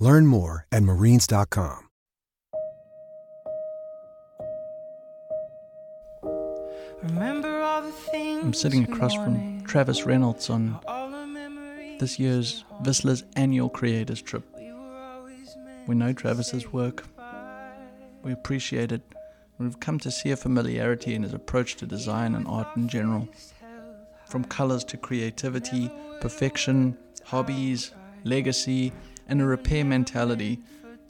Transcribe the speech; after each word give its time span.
Learn 0.00 0.26
more 0.26 0.66
at 0.72 0.82
marines.com. 0.82 1.80
I'm 7.06 8.54
sitting 8.54 8.84
across 8.84 9.14
from 9.14 9.62
Travis 9.64 10.04
Reynolds 10.06 10.48
on 10.48 10.80
this 11.98 12.18
year's 12.18 12.64
Whistler's 12.82 13.24
annual 13.36 13.68
creators 13.68 14.22
trip. 14.22 14.42
We 15.86 15.94
know 15.94 16.12
Travis's 16.12 16.72
work. 16.72 17.04
We 18.22 18.32
appreciate 18.32 18.90
it. 18.90 19.02
We've 19.58 19.78
come 19.78 19.98
to 20.00 20.10
see 20.10 20.30
a 20.30 20.36
familiarity 20.36 21.14
in 21.14 21.22
his 21.22 21.34
approach 21.34 21.76
to 21.76 21.86
design 21.86 22.34
and 22.34 22.46
art 22.48 22.68
in 22.76 22.88
general. 22.88 23.28
From 24.26 24.44
colors 24.44 24.82
to 24.84 24.96
creativity, 24.96 25.90
perfection, 26.20 26.96
hobbies, 27.24 27.92
legacy, 28.24 28.92
and 29.28 29.40
a 29.40 29.44
repair 29.44 29.84
mentality, 29.84 30.60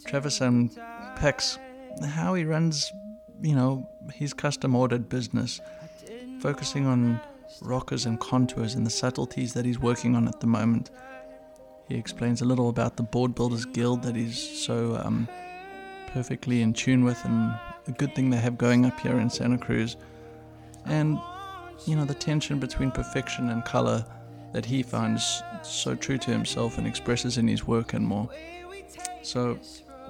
Travis 0.07 0.41
unpacks 0.41 1.59
how 2.05 2.35
he 2.35 2.45
runs, 2.45 2.93
you 3.41 3.55
know, 3.55 3.89
his 4.13 4.35
custom 4.35 4.75
ordered 4.75 5.09
business, 5.09 5.61
focusing 6.41 6.87
on 6.87 7.21
rockers 7.63 8.07
and 8.07 8.19
contours 8.21 8.75
and 8.75 8.87
the 8.87 8.91
subtleties 8.91 9.55
that 9.55 9.65
he's 9.65 9.79
working 9.79 10.17
on 10.17 10.29
at 10.29 10.41
the 10.41 10.47
moment. 10.47 10.91
He 11.89 11.97
explains 11.97 12.41
a 12.41 12.45
little 12.45 12.69
about 12.69 12.97
the 12.97 13.03
Board 13.03 13.35
Builders 13.35 13.65
Guild 13.65 14.03
that 14.03 14.17
he's 14.17 14.39
so 14.39 14.97
um, 15.05 15.29
perfectly 16.09 16.63
in 16.63 16.73
tune 16.73 17.05
with 17.05 17.23
and 17.25 17.55
a 17.87 17.93
good 17.93 18.15
thing 18.15 18.31
they 18.31 18.39
have 18.39 18.57
going 18.57 18.87
up 18.87 18.99
here 19.01 19.19
in 19.19 19.29
Santa 19.29 19.59
Cruz. 19.59 19.97
And, 20.87 21.19
you 21.87 21.97
know, 21.97 22.05
the 22.05 22.15
tension 22.15 22.59
between 22.59 22.91
perfection 22.91 23.51
and 23.51 23.65
color 23.65 24.05
that 24.53 24.65
he 24.65 24.83
finds 24.83 25.43
so 25.69 25.95
true 25.95 26.19
to 26.19 26.31
himself 26.31 26.79
and 26.79 26.87
expresses 26.87 27.39
in 27.39 27.49
his 27.49 27.67
work 27.67 27.93
and 27.93 28.07
more. 28.07 28.29
So, 29.23 29.59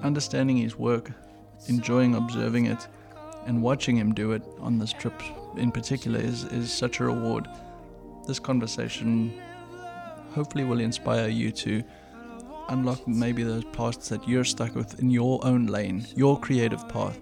understanding 0.03 0.57
his 0.57 0.79
work, 0.79 1.11
enjoying 1.69 2.15
observing 2.15 2.67
it, 2.67 2.89
and 3.47 3.63
watching 3.63 3.97
him 3.97 4.15
do 4.15 4.33
it 4.33 4.43
on 4.61 4.79
this 4.79 4.93
trip 4.93 5.15
in 5.57 5.71
particular 5.71 6.19
is, 6.19 6.45
is 6.45 6.73
such 6.73 7.01
a 7.01 7.05
reward. 7.05 7.49
This 8.27 8.39
conversation 8.39 9.41
hopefully 10.33 10.65
will 10.65 10.81
inspire 10.81 11.29
you 11.29 11.53
to 11.53 11.83
unlock 12.69 13.07
maybe 13.07 13.43
those 13.43 13.65
paths 13.67 14.09
that 14.09 14.27
you're 14.27 14.45
stuck 14.45 14.75
with 14.75 14.99
in 14.99 15.11
your 15.11 15.45
own 15.45 15.67
lane, 15.67 16.07
your 16.17 16.39
creative 16.41 16.89
path. 16.89 17.19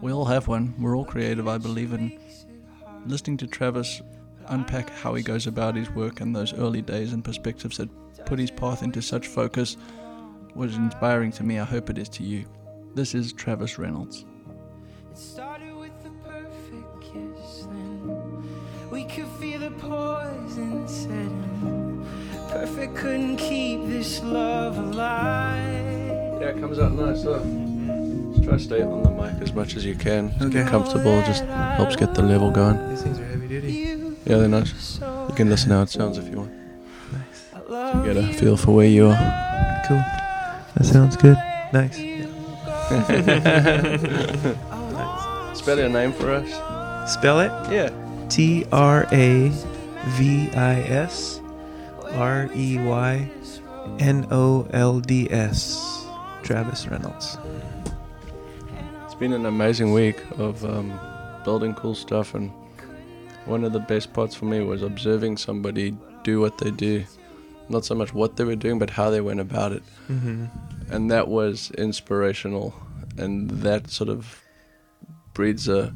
We 0.00 0.12
all 0.12 0.24
have 0.24 0.48
one, 0.48 0.74
we're 0.78 0.96
all 0.96 1.04
creative, 1.04 1.48
I 1.48 1.58
believe, 1.58 1.92
And 1.92 2.18
listening 3.06 3.36
to 3.38 3.46
Travis 3.46 4.00
unpack 4.48 4.90
how 4.90 5.14
he 5.14 5.22
goes 5.22 5.46
about 5.46 5.76
his 5.76 5.90
work 5.90 6.20
and 6.20 6.34
those 6.34 6.52
early 6.54 6.82
days 6.82 7.12
and 7.12 7.24
perspectives 7.24 7.76
that 7.78 7.88
put 8.26 8.38
his 8.38 8.50
path 8.50 8.82
into 8.82 9.00
such 9.00 9.26
focus 9.26 9.76
was 10.54 10.76
inspiring 10.76 11.32
to 11.32 11.44
me. 11.44 11.58
I 11.58 11.64
hope 11.64 11.90
it 11.90 11.98
is 11.98 12.08
to 12.10 12.22
you. 12.22 12.44
This 12.94 13.14
is 13.14 13.32
Travis 13.32 13.78
Reynolds. 13.78 14.24
It 15.10 15.18
started 15.18 15.74
with 15.76 15.92
the 16.02 16.10
perfect 16.28 17.00
kiss, 17.00 17.62
then 17.66 18.90
we 18.90 19.04
could 19.04 19.28
feel 19.40 19.60
the 19.60 19.70
poison 19.70 20.88
setting. 20.88 22.06
Perfect 22.50 22.96
couldn't 22.96 23.36
keep 23.36 23.86
this 23.86 24.22
love 24.22 24.78
alive. 24.78 26.40
Yeah, 26.40 26.48
it 26.48 26.60
comes 26.60 26.78
out 26.78 26.92
nice, 26.92 27.24
huh? 27.24 27.40
Just 28.32 28.44
try 28.44 28.52
to 28.54 28.58
stay 28.58 28.82
on 28.82 29.02
the 29.02 29.10
mic 29.10 29.42
as 29.42 29.52
much 29.52 29.76
as 29.76 29.84
you 29.84 29.94
can. 29.94 30.34
Okay. 30.40 30.50
get 30.50 30.68
comfortable, 30.68 31.20
just 31.22 31.44
helps 31.44 31.96
get 31.96 32.14
the 32.14 32.22
level 32.22 32.50
going. 32.50 32.88
These 32.88 33.02
things 33.02 33.18
are 33.18 33.24
heavy 33.26 33.48
duty. 33.48 33.97
Yeah, 34.28 34.38
they're 34.38 34.48
nice. 34.48 35.00
You 35.00 35.32
can 35.34 35.48
listen 35.48 35.70
how 35.70 35.82
it 35.82 35.90
sounds 35.90 36.18
if 36.18 36.28
you 36.28 36.36
want. 36.38 36.52
Nice. 37.12 37.94
You 37.94 38.04
get 38.04 38.16
a 38.16 38.32
feel 38.34 38.56
for 38.56 38.74
where 38.74 38.86
you 38.86 39.06
are. 39.06 39.82
Cool. 39.88 40.04
That 40.74 40.84
sounds 40.84 41.16
good. 41.16 41.36
Nice. 41.72 41.96
Spell 45.58 45.78
your 45.78 45.88
name 45.88 46.12
for 46.12 46.30
us. 46.32 47.12
Spell 47.12 47.40
it 47.40 47.50
Yeah. 47.72 47.90
T 48.28 48.64
R 48.72 49.06
A 49.12 49.48
V 50.18 50.50
I 50.54 50.80
S 50.82 51.40
R 52.12 52.48
E 52.54 52.78
Y 52.78 53.30
N 53.98 54.26
O 54.30 54.66
L 54.72 55.00
D 55.00 55.28
S. 55.30 56.04
Travis 56.42 56.86
Reynolds. 56.86 57.36
It's 59.04 59.14
been 59.14 59.32
an 59.32 59.46
amazing 59.46 59.92
week 59.92 60.20
of 60.38 60.64
um, 60.64 60.98
building 61.44 61.74
cool 61.74 61.94
stuff, 61.94 62.34
and 62.34 62.50
one 63.48 63.64
of 63.64 63.72
the 63.72 63.80
best 63.80 64.12
parts 64.12 64.34
for 64.34 64.44
me 64.44 64.60
was 64.60 64.82
observing 64.82 65.36
somebody 65.38 65.96
do 66.22 66.40
what 66.40 66.58
they 66.58 66.70
do. 66.70 67.04
Not 67.68 67.84
so 67.84 67.94
much 67.94 68.14
what 68.14 68.36
they 68.36 68.44
were 68.44 68.56
doing, 68.56 68.78
but 68.78 68.90
how 68.90 69.10
they 69.10 69.20
went 69.20 69.40
about 69.40 69.72
it. 69.72 69.82
Mm-hmm. 70.10 70.46
And 70.90 71.10
that 71.10 71.28
was 71.28 71.70
inspirational, 71.72 72.74
and 73.16 73.50
that 73.50 73.90
sort 73.90 74.08
of 74.08 74.42
breeds 75.34 75.68
a 75.68 75.94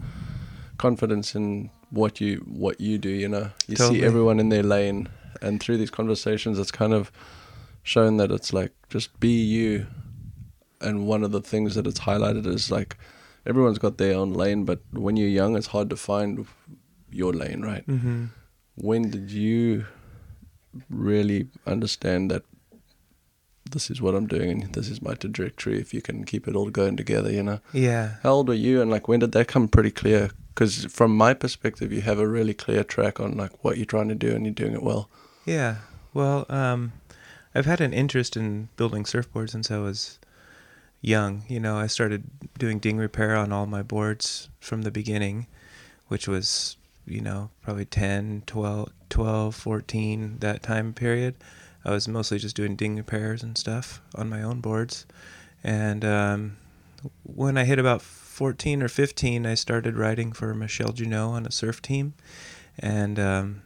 confidence 0.79 1.35
in 1.35 1.71
what 1.91 2.21
you 2.21 2.45
what 2.47 2.81
you 2.81 2.99
do. 2.99 3.09
You 3.09 3.29
know, 3.29 3.51
you 3.67 3.77
Totally. 3.77 4.01
see 4.01 4.05
everyone 4.05 4.39
in 4.39 4.49
their 4.51 4.63
lane, 4.63 5.09
and 5.41 5.61
through 5.61 5.79
these 5.79 5.91
conversations, 5.91 6.59
it's 6.59 6.71
kind 6.71 6.93
of 6.93 7.11
shown 7.83 8.19
that 8.19 8.31
it's 8.31 8.53
like 8.53 8.73
just 8.91 9.19
be 9.21 9.43
you. 9.43 9.87
And 10.81 11.07
one 11.07 11.23
of 11.23 11.31
the 11.31 11.41
things 11.41 11.75
that 11.77 11.87
it's 11.87 12.01
highlighted 12.01 12.47
is 12.47 12.71
like 12.71 12.97
everyone's 13.47 13.79
got 13.79 13.99
their 13.99 14.17
own 14.17 14.33
lane, 14.35 14.65
but 14.65 14.81
when 14.93 15.17
you're 15.17 15.29
young, 15.29 15.57
it's 15.57 15.69
hard 15.69 15.89
to 15.91 15.97
find 15.97 16.47
your 17.15 17.33
lane, 17.33 17.63
right? 17.63 17.87
Mm-hmm. 17.87 18.27
When 18.77 19.11
did 19.11 19.31
you 19.31 19.87
really 20.89 21.49
understand 21.67 22.31
that 22.31 22.43
this 23.71 23.91
is 23.91 24.01
what 24.01 24.15
I'm 24.15 24.27
doing 24.27 24.63
and 24.63 24.75
this 24.75 24.89
is 24.89 25.03
my 25.03 25.15
trajectory? 25.15 25.81
If 25.81 25.93
you 25.95 26.03
can 26.03 26.25
keep 26.25 26.49
it 26.49 26.57
all 26.57 26.71
going 26.71 26.97
together, 26.97 27.31
you 27.31 27.43
know. 27.43 27.61
Yeah. 27.73 28.15
How 28.23 28.33
old 28.33 28.49
were 28.49 28.55
you, 28.55 28.81
and 28.81 28.91
like 28.91 29.09
when 29.09 29.21
did 29.21 29.33
that 29.33 29.49
come 29.49 29.69
pretty 29.69 29.91
clear? 29.91 30.31
Because 30.55 30.85
from 30.87 31.17
my 31.17 31.35
perspective, 31.35 31.93
you 31.93 32.03
have 32.03 32.19
a 32.19 32.29
really 32.29 32.55
clear 32.55 32.85
track 32.85 33.21
on 33.21 33.37
like 33.37 33.65
what 33.65 33.77
you're 33.77 33.87
trying 33.87 34.09
to 34.09 34.15
do, 34.15 34.35
and 34.35 34.45
you're 34.45 34.55
doing 34.55 34.75
it 34.75 34.83
well. 34.83 35.09
Yeah. 35.47 35.77
Well, 36.15 36.45
um, 36.49 36.93
I've 37.55 37.67
had 37.67 37.81
an 37.81 37.93
interest 37.93 38.37
in 38.37 38.69
building 38.77 39.05
surfboards 39.05 39.51
since 39.51 39.71
I 39.71 39.79
was 39.79 40.19
young. 41.01 41.43
You 41.49 41.61
know, 41.61 41.77
I 41.77 41.87
started 41.87 42.25
doing 42.59 42.79
ding 42.79 42.97
repair 42.97 43.35
on 43.37 43.53
all 43.53 43.67
my 43.67 43.83
boards 43.83 44.49
from 44.61 44.83
the 44.83 44.91
beginning, 44.91 45.47
which 46.09 46.29
was, 46.29 46.77
you 47.07 47.21
know, 47.21 47.51
probably 47.63 47.85
10, 47.85 48.45
12, 48.47 48.91
12 49.09 49.55
14, 49.55 50.39
that 50.41 50.63
time 50.63 50.93
period. 50.93 51.35
I 51.85 51.91
was 51.91 52.07
mostly 52.07 52.39
just 52.39 52.57
doing 52.57 52.77
ding 52.77 52.97
repairs 52.97 53.43
and 53.43 53.59
stuff 53.59 54.01
on 54.15 54.29
my 54.29 54.43
own 54.43 54.61
boards. 54.61 55.05
And 55.65 56.05
um, 56.05 56.57
when 57.25 57.57
I 57.57 57.65
hit 57.65 57.79
about 57.79 58.03
14 58.03 58.83
or 58.83 58.89
15, 58.89 59.47
I 59.47 59.55
started 59.55 59.97
riding 59.97 60.33
for 60.33 60.55
Michel 60.55 60.93
Junod 60.93 61.31
on 61.31 61.47
a 61.47 61.53
surf 61.53 61.83
team. 61.83 62.15
And 62.79 63.19
um, 63.19 63.63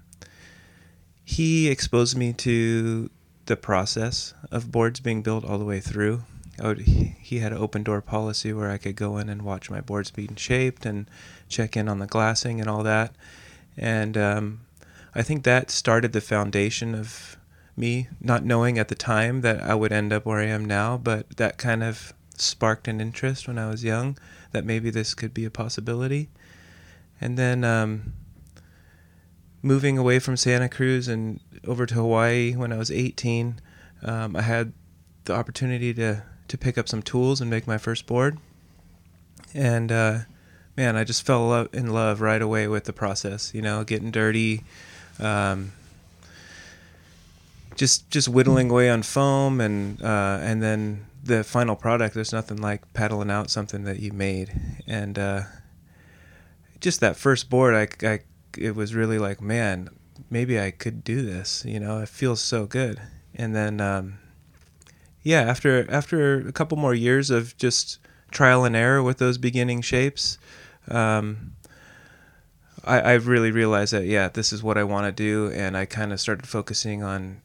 he 1.25 1.69
exposed 1.69 2.17
me 2.17 2.33
to 2.33 3.11
the 3.47 3.57
process 3.57 4.35
of 4.51 4.73
boards 4.73 5.01
being 5.01 5.23
built 5.23 5.45
all 5.45 5.59
the 5.59 5.65
way 5.65 5.81
through. 5.81 6.23
Would, 6.63 6.81
he 6.81 7.39
had 7.39 7.53
an 7.53 7.59
open 7.59 7.83
door 7.83 8.01
policy 8.01 8.53
where 8.53 8.71
I 8.71 8.79
could 8.79 8.97
go 8.97 9.19
in 9.19 9.29
and 9.29 9.43
watch 9.43 9.71
my 9.71 9.81
boards 9.81 10.11
being 10.11 10.37
shaped 10.37 10.87
and 10.87 11.09
check 11.49 11.77
in 11.77 11.89
on 11.89 11.99
the 11.99 12.07
glassing 12.07 12.61
and 12.61 12.69
all 12.69 12.83
that. 12.83 13.15
And 13.77 14.17
um, 14.17 14.61
I 15.15 15.23
think 15.23 15.45
that 15.45 15.71
started 15.71 16.13
the 16.13 16.21
foundation 16.21 16.95
of 16.95 17.37
me 17.77 18.09
not 18.21 18.45
knowing 18.45 18.79
at 18.79 18.89
the 18.89 18.95
time 18.95 19.43
that 19.43 19.63
I 19.63 19.75
would 19.75 19.93
end 19.93 20.13
up 20.13 20.25
where 20.25 20.39
I 20.39 20.47
am 20.47 20.65
now, 20.65 20.97
but 20.97 21.37
that 21.37 21.59
kind 21.59 21.83
of 21.83 22.15
sparked 22.37 22.89
an 22.89 23.01
interest 23.01 23.47
when 23.47 23.59
I 23.59 23.69
was 23.69 23.85
young 23.85 24.19
that 24.53 24.65
maybe 24.65 24.91
this 24.91 25.15
could 25.15 25.35
be 25.35 25.45
a 25.45 25.51
possibility. 25.51 26.29
And 27.21 27.39
then 27.39 27.65
um, 27.65 28.15
moving 29.63 29.99
away 29.99 30.19
from 30.19 30.37
Santa 30.37 30.69
Cruz 30.69 31.09
and 31.09 31.41
over 31.67 31.87
to 31.87 31.95
Hawaii 31.95 32.55
when 32.55 32.73
I 32.73 32.79
was 32.79 32.91
18, 32.91 33.61
um, 34.03 34.37
I 34.37 34.43
had 34.43 34.73
the 35.25 35.35
opportunity 35.35 35.93
to, 35.95 36.23
to 36.49 36.59
pick 36.59 36.79
up 36.79 36.89
some 36.89 37.03
tools 37.03 37.41
and 37.41 37.51
make 37.51 37.67
my 37.67 37.79
first 37.79 38.07
board. 38.07 38.39
And 39.55 39.91
uh, 39.91 40.19
man, 40.77 40.97
I 40.97 41.05
just 41.05 41.25
fell 41.25 41.67
in 41.73 41.93
love 41.93 42.21
right 42.21 42.43
away 42.43 42.69
with 42.69 42.85
the 42.85 42.93
process, 42.93 43.55
you 43.55 43.63
know, 43.63 43.85
getting 43.85 44.11
dirty. 44.11 44.65
Um, 45.19 45.73
just 47.77 48.11
just 48.11 48.29
whittling 48.29 48.71
away 48.71 48.91
on 48.91 49.03
foam 49.03 49.61
and 49.61 50.03
uh, 50.03 50.39
and 50.41 50.63
then 50.63 51.07
the 51.23 51.45
final 51.45 51.77
product 51.77 52.15
there's 52.15 52.33
nothing 52.33 52.57
like 52.59 52.93
paddling 52.95 53.31
out 53.31 53.51
something 53.51 53.85
that 53.85 54.01
you 54.01 54.13
made 54.13 54.53
and 54.87 55.19
uh, 55.19 55.43
just 56.81 57.01
that 57.01 57.17
first 57.17 57.51
board 57.51 57.75
I, 57.75 58.07
I 58.07 58.21
it 58.57 58.75
was 58.75 58.95
really 58.95 59.19
like 59.19 59.41
man 59.41 59.91
maybe 60.31 60.59
I 60.59 60.71
could 60.71 61.05
do 61.05 61.23
this 61.23 61.65
you 61.67 61.79
know 61.79 61.99
it 62.01 62.09
feels 62.09 62.41
so 62.41 62.67
good 62.67 63.01
and 63.35 63.55
then 63.55 63.81
um, 63.81 64.19
yeah 65.23 65.43
after 65.43 65.89
after 65.91 66.49
a 66.49 66.53
couple 66.53 66.79
more 66.79 66.95
years 66.95 67.31
of 67.31 67.57
just 67.59 67.99
trial 68.31 68.65
and 68.65 68.75
error 68.75 69.03
with 69.03 69.19
those 69.19 69.39
beginning 69.39 69.83
shapes 69.83 70.39
um, 70.89 71.53
I, 72.85 73.01
I 73.01 73.13
really 73.15 73.51
realized 73.51 73.93
that 73.93 74.07
yeah 74.07 74.29
this 74.29 74.53
is 74.53 74.63
what 74.63 74.79
I 74.79 74.85
want 74.85 75.07
to 75.07 75.13
do 75.13 75.53
and 75.53 75.77
I 75.77 75.87
kind 75.87 76.13
of 76.13 76.21
started 76.21 76.47
focusing 76.47 77.03
on 77.03 77.41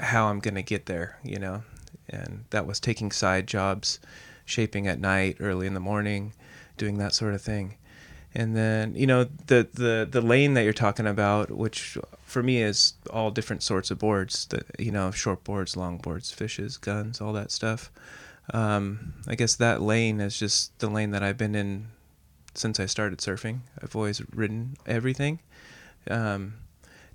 how 0.00 0.28
I'm 0.28 0.40
going 0.40 0.54
to 0.54 0.62
get 0.62 0.86
there, 0.86 1.18
you 1.22 1.38
know. 1.38 1.62
And 2.08 2.44
that 2.50 2.66
was 2.66 2.80
taking 2.80 3.12
side 3.12 3.46
jobs, 3.46 4.00
shaping 4.44 4.88
at 4.88 4.98
night, 4.98 5.36
early 5.40 5.66
in 5.66 5.74
the 5.74 5.80
morning, 5.80 6.32
doing 6.76 6.98
that 6.98 7.14
sort 7.14 7.34
of 7.34 7.42
thing. 7.42 7.76
And 8.34 8.56
then, 8.56 8.94
you 8.94 9.06
know, 9.06 9.24
the 9.24 9.68
the 9.72 10.08
the 10.10 10.20
lane 10.20 10.54
that 10.54 10.62
you're 10.62 10.72
talking 10.72 11.06
about, 11.06 11.50
which 11.50 11.98
for 12.24 12.42
me 12.42 12.62
is 12.62 12.94
all 13.10 13.30
different 13.30 13.62
sorts 13.62 13.90
of 13.90 13.98
boards, 13.98 14.46
the 14.46 14.64
you 14.78 14.92
know, 14.92 15.10
short 15.10 15.42
boards, 15.44 15.76
long 15.76 15.98
boards, 15.98 16.30
fishes, 16.30 16.76
guns, 16.76 17.20
all 17.20 17.32
that 17.32 17.50
stuff. 17.50 17.90
Um, 18.52 19.14
I 19.28 19.34
guess 19.34 19.56
that 19.56 19.82
lane 19.82 20.20
is 20.20 20.38
just 20.38 20.76
the 20.78 20.88
lane 20.88 21.10
that 21.10 21.22
I've 21.22 21.38
been 21.38 21.54
in 21.54 21.88
since 22.54 22.80
I 22.80 22.86
started 22.86 23.18
surfing. 23.18 23.60
I've 23.82 23.94
always 23.94 24.22
ridden 24.34 24.76
everything, 24.86 25.40
um, 26.10 26.54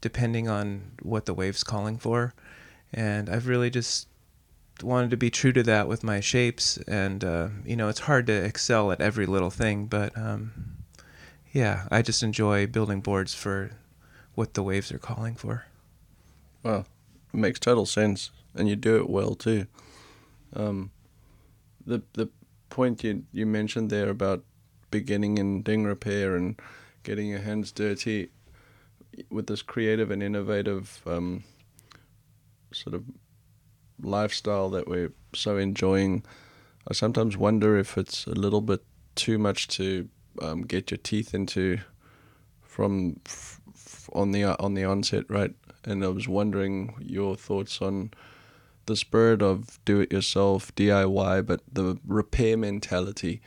depending 0.02 0.48
on 0.48 0.92
what 1.02 1.26
the 1.26 1.34
wave's 1.34 1.64
calling 1.64 1.98
for 1.98 2.34
and 2.96 3.30
I've 3.30 3.48
really 3.48 3.70
just 3.70 4.08
wanted 4.82 5.12
to 5.12 5.18
be 5.18 5.30
true 5.30 5.52
to 5.52 5.64
that 5.64 5.88
with 5.88 6.04
my 6.04 6.22
shapes. 6.22 6.78
And 6.88 7.24
uh, 7.24 7.50
you 7.66 7.76
know, 7.76 7.90
it's 7.90 8.00
hard 8.00 8.26
to 8.28 8.34
excel 8.34 8.92
at 8.92 9.02
every 9.02 9.26
little 9.26 9.52
thing, 9.52 9.86
but 9.88 10.18
um, 10.18 10.78
yeah, 11.52 11.88
I 11.92 12.02
just 12.02 12.24
enjoy 12.24 12.68
building 12.68 13.02
boards 13.02 13.34
for 13.34 13.72
what 14.34 14.54
the 14.54 14.64
waves 14.64 14.92
are 14.92 15.00
calling 15.00 15.36
for. 15.36 15.66
Well, 16.64 16.86
it 17.34 17.38
makes 17.38 17.60
total 17.60 17.86
sense, 17.86 18.32
and 18.56 18.68
you 18.68 18.76
do 18.76 18.96
it 18.98 19.10
well 19.10 19.36
too. 19.36 19.68
Um, 20.54 20.92
the 21.86 22.02
the 22.14 22.30
point 22.70 23.04
you 23.04 23.24
you 23.34 23.46
mentioned 23.46 23.90
there 23.90 24.10
about 24.10 24.44
beginning 25.00 25.38
in 25.38 25.62
ding 25.62 25.84
repair 25.84 26.38
and 26.38 26.58
getting 27.04 27.28
your 27.28 27.40
hands 27.40 27.72
dirty 27.74 28.30
with 29.30 29.48
this 29.48 29.62
creative 29.62 30.10
and 30.10 30.24
innovative 30.24 31.02
um, 31.06 31.44
sort 32.72 32.94
of 32.94 33.04
lifestyle 34.02 34.70
that 34.70 34.88
we're 34.88 35.12
so 35.34 35.58
enjoying, 35.58 36.24
I 36.90 36.94
sometimes 36.94 37.36
wonder 37.36 37.78
if 37.78 37.98
it's 37.98 38.26
a 38.26 38.32
little 38.32 38.62
bit 38.62 38.84
too 39.16 39.38
much 39.38 39.68
to 39.80 40.08
um, 40.42 40.62
get 40.62 40.92
your 40.92 40.98
teeth 40.98 41.34
into 41.34 41.80
from 42.62 43.20
f- 43.26 43.60
f- 43.74 44.10
on 44.14 44.32
the 44.32 44.44
on 44.62 44.76
the 44.76 44.86
onset, 44.86 45.26
right? 45.30 45.54
And 45.84 46.06
I 46.06 46.08
was 46.08 46.28
wondering 46.28 46.96
your 47.00 47.36
thoughts 47.36 47.82
on 47.82 48.12
the 48.86 48.96
spirit 48.96 49.42
of 49.42 49.80
do 49.84 50.00
it 50.00 50.14
yourself 50.14 50.74
DIY, 50.76 51.46
but 51.46 51.62
the 51.72 51.98
repair 52.08 52.56
mentality. 52.56 53.42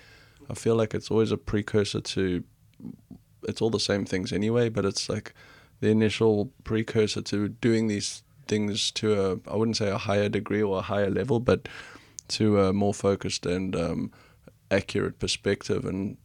I 0.50 0.54
feel 0.54 0.74
like 0.74 0.94
it's 0.94 1.10
always 1.10 1.32
a 1.32 1.36
precursor 1.36 2.00
to. 2.00 2.44
It's 3.44 3.62
all 3.62 3.70
the 3.70 3.80
same 3.80 4.04
things 4.04 4.32
anyway, 4.32 4.68
but 4.68 4.84
it's 4.84 5.08
like 5.08 5.34
the 5.80 5.88
initial 5.88 6.52
precursor 6.64 7.22
to 7.22 7.48
doing 7.48 7.86
these 7.86 8.22
things 8.46 8.90
to 8.92 9.20
a 9.20 9.50
I 9.50 9.56
wouldn't 9.56 9.76
say 9.76 9.90
a 9.90 9.98
higher 9.98 10.28
degree 10.28 10.62
or 10.62 10.78
a 10.78 10.82
higher 10.82 11.10
level, 11.10 11.38
but 11.40 11.68
to 12.28 12.60
a 12.60 12.72
more 12.72 12.94
focused 12.94 13.46
and 13.46 13.76
um, 13.76 14.12
accurate 14.70 15.18
perspective. 15.18 15.84
And 15.84 16.16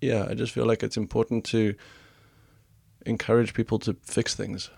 yeah, 0.00 0.26
I 0.28 0.34
just 0.34 0.52
feel 0.52 0.66
like 0.66 0.82
it's 0.82 0.96
important 0.96 1.44
to 1.46 1.74
encourage 3.06 3.54
people 3.54 3.78
to 3.80 3.96
fix 4.02 4.34
things. 4.34 4.70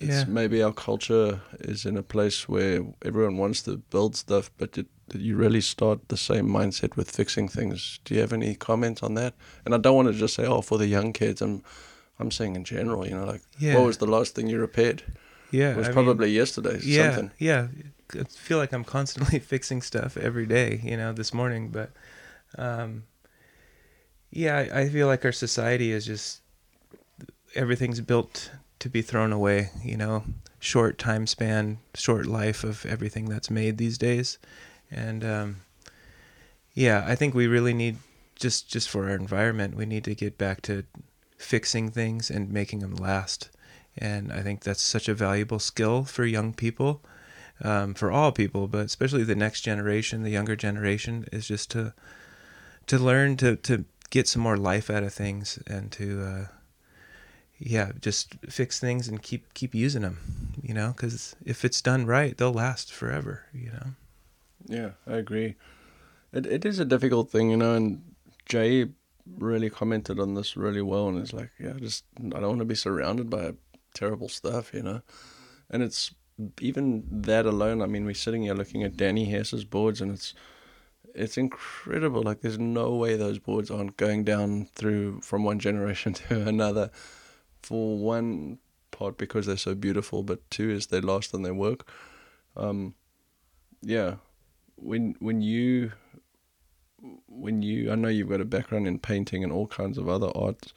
It's 0.00 0.08
yeah. 0.08 0.24
maybe 0.26 0.62
our 0.62 0.72
culture 0.72 1.40
is 1.60 1.84
in 1.84 1.96
a 1.96 2.02
place 2.02 2.48
where 2.48 2.82
everyone 3.04 3.36
wants 3.36 3.62
to 3.62 3.76
build 3.76 4.16
stuff, 4.16 4.50
but 4.56 4.78
it, 4.78 4.86
you 5.14 5.36
really 5.36 5.60
start 5.60 6.08
the 6.08 6.16
same 6.16 6.48
mindset 6.48 6.96
with 6.96 7.10
fixing 7.10 7.48
things. 7.48 8.00
Do 8.04 8.14
you 8.14 8.20
have 8.20 8.32
any 8.32 8.54
comments 8.54 9.02
on 9.02 9.14
that? 9.14 9.34
And 9.64 9.74
I 9.74 9.78
don't 9.78 9.94
want 9.94 10.08
to 10.08 10.14
just 10.14 10.34
say, 10.34 10.46
oh, 10.46 10.62
for 10.62 10.78
the 10.78 10.86
young 10.86 11.12
kids. 11.12 11.42
I'm, 11.42 11.62
I'm 12.18 12.30
saying 12.30 12.56
in 12.56 12.64
general. 12.64 13.06
You 13.06 13.16
know, 13.16 13.24
like, 13.24 13.42
yeah. 13.58 13.76
what 13.76 13.86
was 13.86 13.98
the 13.98 14.06
last 14.06 14.34
thing 14.34 14.46
you 14.46 14.58
repaired? 14.58 15.02
Yeah, 15.50 15.72
it 15.72 15.76
was 15.76 15.88
I 15.88 15.92
probably 15.92 16.28
mean, 16.28 16.36
yesterday. 16.36 16.80
Yeah, 16.82 17.10
something. 17.14 17.30
yeah. 17.38 17.68
I 18.14 18.24
feel 18.24 18.58
like 18.58 18.72
I'm 18.72 18.84
constantly 18.84 19.38
fixing 19.54 19.82
stuff 19.82 20.16
every 20.16 20.46
day. 20.46 20.80
You 20.82 20.96
know, 20.96 21.12
this 21.12 21.34
morning, 21.34 21.68
but 21.68 21.90
um, 22.56 23.04
yeah, 24.30 24.56
I, 24.56 24.80
I 24.80 24.88
feel 24.88 25.06
like 25.06 25.24
our 25.26 25.32
society 25.32 25.92
is 25.92 26.06
just 26.06 26.40
everything's 27.54 28.00
built 28.00 28.50
to 28.82 28.88
be 28.88 29.02
thrown 29.02 29.32
away. 29.32 29.70
You 29.82 29.96
know, 29.96 30.24
short 30.60 30.98
time 30.98 31.26
span, 31.26 31.78
short 31.94 32.26
life 32.26 32.62
of 32.62 32.86
everything 32.86 33.28
that's 33.28 33.50
made 33.50 33.78
these 33.78 33.98
days, 33.98 34.38
and 34.90 35.24
um, 35.24 35.56
yeah, 36.74 37.04
I 37.06 37.14
think 37.14 37.34
we 37.34 37.46
really 37.46 37.74
need 37.74 37.96
just 38.36 38.68
just 38.68 38.88
for 38.88 39.08
our 39.08 39.16
environment, 39.16 39.76
we 39.76 39.86
need 39.86 40.04
to 40.04 40.14
get 40.14 40.38
back 40.38 40.62
to 40.62 40.84
fixing 41.38 41.90
things 41.90 42.30
and 42.30 42.52
making 42.52 42.78
them 42.78 42.94
last 42.94 43.48
and 43.96 44.32
I 44.32 44.40
think 44.40 44.62
that's 44.62 44.82
such 44.82 45.08
a 45.08 45.14
valuable 45.14 45.58
skill 45.58 46.04
for 46.04 46.24
young 46.24 46.52
people, 46.54 47.02
um, 47.62 47.94
for 47.94 48.10
all 48.10 48.32
people, 48.32 48.66
but 48.68 48.86
especially 48.86 49.24
the 49.24 49.34
next 49.34 49.60
generation, 49.62 50.22
the 50.22 50.30
younger 50.30 50.56
generation, 50.56 51.26
is 51.32 51.46
just 51.46 51.70
to 51.72 51.92
to 52.86 52.98
learn 52.98 53.36
to 53.36 53.56
to 53.56 53.84
get 54.10 54.28
some 54.28 54.42
more 54.42 54.56
life 54.56 54.90
out 54.90 55.02
of 55.02 55.12
things 55.12 55.58
and 55.66 55.92
to 55.92 56.22
uh, 56.22 56.46
yeah 57.64 57.92
just 58.00 58.34
fix 58.48 58.80
things 58.80 59.08
and 59.08 59.22
keep 59.22 59.52
keep 59.54 59.74
using 59.74 60.02
them 60.02 60.18
you 60.62 60.74
know 60.74 60.92
because 60.96 61.36
if 61.44 61.64
it's 61.64 61.80
done 61.80 62.06
right 62.06 62.36
they'll 62.36 62.52
last 62.52 62.92
forever 62.92 63.46
you 63.52 63.70
know 63.70 63.86
yeah 64.66 64.90
i 65.06 65.16
agree 65.16 65.54
it, 66.32 66.46
it 66.46 66.64
is 66.64 66.78
a 66.78 66.84
difficult 66.84 67.30
thing 67.30 67.50
you 67.50 67.56
know 67.56 67.74
and 67.74 68.02
jay 68.46 68.88
really 69.38 69.70
commented 69.70 70.18
on 70.18 70.34
this 70.34 70.56
really 70.56 70.82
well 70.82 71.08
and 71.08 71.18
it's 71.18 71.32
like 71.32 71.50
yeah 71.58 71.74
just 71.78 72.04
i 72.18 72.40
don't 72.40 72.48
want 72.48 72.58
to 72.58 72.64
be 72.64 72.74
surrounded 72.74 73.30
by 73.30 73.52
terrible 73.94 74.28
stuff, 74.28 74.72
you 74.74 74.82
know. 74.82 75.02
And 75.70 75.82
it's 75.82 76.14
even 76.60 77.04
that 77.10 77.46
alone. 77.46 77.82
I 77.82 77.86
mean, 77.86 78.04
we're 78.04 78.14
sitting 78.14 78.42
here 78.42 78.54
looking 78.54 78.82
at 78.82 78.96
Danny 78.96 79.26
Hess's 79.26 79.64
boards, 79.64 80.00
and 80.00 80.12
it's 80.12 80.34
it's 81.14 81.36
incredible. 81.36 82.22
Like, 82.22 82.40
there's 82.40 82.58
no 82.58 82.94
way 82.94 83.16
those 83.16 83.38
boards 83.38 83.70
aren't 83.70 83.96
going 83.96 84.24
down 84.24 84.68
through 84.74 85.20
from 85.20 85.44
one 85.44 85.58
generation 85.58 86.12
to 86.28 86.48
another. 86.48 86.90
For 87.62 87.96
one 87.96 88.58
part, 88.90 89.18
because 89.18 89.46
they're 89.46 89.56
so 89.56 89.74
beautiful, 89.74 90.22
but 90.22 90.48
two 90.50 90.70
is 90.70 90.86
they 90.86 91.00
last 91.00 91.32
and 91.34 91.44
they 91.44 91.50
work. 91.50 91.88
Um, 92.56 92.94
yeah, 93.80 94.16
when 94.76 95.14
when 95.18 95.40
you 95.40 95.92
when 97.28 97.62
you 97.62 97.90
I 97.90 97.94
know 97.94 98.08
you've 98.08 98.28
got 98.28 98.40
a 98.40 98.44
background 98.44 98.86
in 98.86 98.98
painting 98.98 99.42
and 99.42 99.52
all 99.52 99.66
kinds 99.66 99.98
of 99.98 100.08
other 100.08 100.30
arts. 100.34 100.72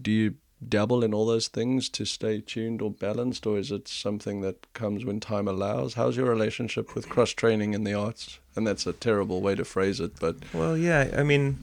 Do 0.00 0.10
you 0.10 0.34
dabble 0.66 1.04
in 1.04 1.14
all 1.14 1.26
those 1.26 1.48
things 1.48 1.88
to 1.88 2.04
stay 2.04 2.40
tuned 2.40 2.82
or 2.82 2.90
balanced, 2.90 3.46
or 3.46 3.58
is 3.58 3.70
it 3.70 3.86
something 3.86 4.40
that 4.40 4.72
comes 4.72 5.04
when 5.04 5.20
time 5.20 5.46
allows? 5.46 5.94
How's 5.94 6.16
your 6.16 6.26
relationship 6.26 6.94
with 6.94 7.08
cross 7.08 7.30
training 7.30 7.74
in 7.74 7.84
the 7.84 7.94
arts? 7.94 8.38
And 8.56 8.66
that's 8.66 8.86
a 8.86 8.92
terrible 8.92 9.40
way 9.40 9.54
to 9.54 9.64
phrase 9.64 10.00
it, 10.00 10.18
but 10.18 10.36
well, 10.52 10.76
yeah. 10.76 11.10
I 11.16 11.22
mean, 11.22 11.58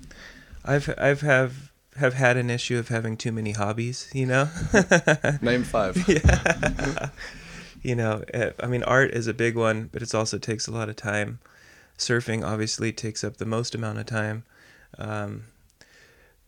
I've 0.63 0.93
I've 0.97 1.21
have 1.21 1.71
have 1.97 2.13
had 2.13 2.37
an 2.37 2.49
issue 2.49 2.77
of 2.77 2.89
having 2.89 3.17
too 3.17 3.31
many 3.31 3.51
hobbies. 3.51 4.09
You 4.13 4.25
know, 4.25 4.49
name 5.41 5.63
five. 5.63 5.97
yeah. 6.07 7.09
you 7.81 7.95
know, 7.95 8.23
eh, 8.33 8.51
I 8.59 8.67
mean, 8.67 8.83
art 8.83 9.11
is 9.11 9.27
a 9.27 9.33
big 9.33 9.55
one, 9.55 9.89
but 9.91 10.01
it 10.01 10.13
also 10.13 10.37
takes 10.37 10.67
a 10.67 10.71
lot 10.71 10.89
of 10.89 10.95
time. 10.95 11.39
Surfing 11.97 12.45
obviously 12.45 12.91
takes 12.91 13.23
up 13.23 13.37
the 13.37 13.45
most 13.45 13.73
amount 13.73 13.99
of 13.99 14.05
time. 14.05 14.43
Um, 14.97 15.45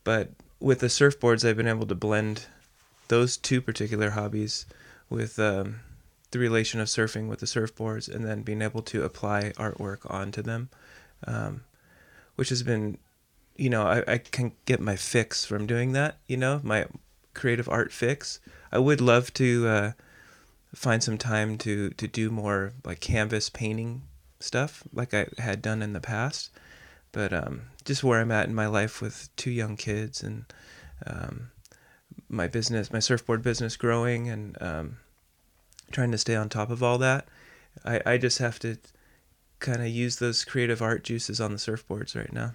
but 0.04 0.30
with 0.60 0.80
the 0.80 0.86
surfboards, 0.88 1.48
I've 1.48 1.56
been 1.56 1.68
able 1.68 1.86
to 1.86 1.94
blend 1.94 2.46
those 3.08 3.36
two 3.36 3.60
particular 3.62 4.10
hobbies 4.10 4.66
with 5.08 5.38
um, 5.38 5.80
the 6.30 6.38
relation 6.38 6.80
of 6.80 6.88
surfing 6.88 7.28
with 7.28 7.40
the 7.40 7.46
surfboards 7.46 8.14
and 8.14 8.26
then 8.26 8.42
being 8.42 8.60
able 8.60 8.82
to 8.82 9.04
apply 9.04 9.52
artwork 9.56 9.98
onto 10.10 10.42
them 10.42 10.68
um, 11.26 11.62
which 12.36 12.50
has 12.50 12.62
been, 12.62 12.98
you 13.58 13.68
know, 13.68 13.82
I, 13.82 14.04
I 14.06 14.18
can 14.18 14.52
get 14.64 14.80
my 14.80 14.96
fix 14.96 15.44
from 15.44 15.66
doing 15.66 15.92
that. 15.92 16.16
You 16.26 16.38
know, 16.38 16.60
my 16.62 16.86
creative 17.34 17.68
art 17.68 17.92
fix. 17.92 18.40
I 18.72 18.78
would 18.78 19.00
love 19.00 19.34
to 19.34 19.68
uh, 19.68 19.92
find 20.74 21.02
some 21.02 21.18
time 21.18 21.58
to 21.58 21.90
to 21.90 22.08
do 22.08 22.30
more 22.30 22.72
like 22.84 23.00
canvas 23.00 23.50
painting 23.50 24.02
stuff, 24.40 24.84
like 24.94 25.12
I 25.12 25.26
had 25.38 25.60
done 25.60 25.82
in 25.82 25.92
the 25.92 26.00
past. 26.00 26.50
But 27.10 27.32
um, 27.32 27.62
just 27.84 28.04
where 28.04 28.20
I'm 28.20 28.30
at 28.30 28.48
in 28.48 28.54
my 28.54 28.66
life 28.66 29.02
with 29.02 29.28
two 29.36 29.50
young 29.50 29.76
kids 29.76 30.22
and 30.22 30.44
um, 31.06 31.50
my 32.28 32.46
business, 32.46 32.92
my 32.92 32.98
surfboard 32.98 33.42
business 33.42 33.76
growing, 33.76 34.28
and 34.28 34.60
um, 34.60 34.98
trying 35.90 36.12
to 36.12 36.18
stay 36.18 36.36
on 36.36 36.48
top 36.48 36.70
of 36.70 36.82
all 36.82 36.98
that, 36.98 37.26
I, 37.84 38.00
I 38.04 38.18
just 38.18 38.38
have 38.38 38.58
to 38.60 38.76
kind 39.58 39.80
of 39.80 39.88
use 39.88 40.16
those 40.16 40.44
creative 40.44 40.82
art 40.82 41.02
juices 41.02 41.40
on 41.40 41.52
the 41.52 41.58
surfboards 41.58 42.14
right 42.14 42.32
now. 42.32 42.52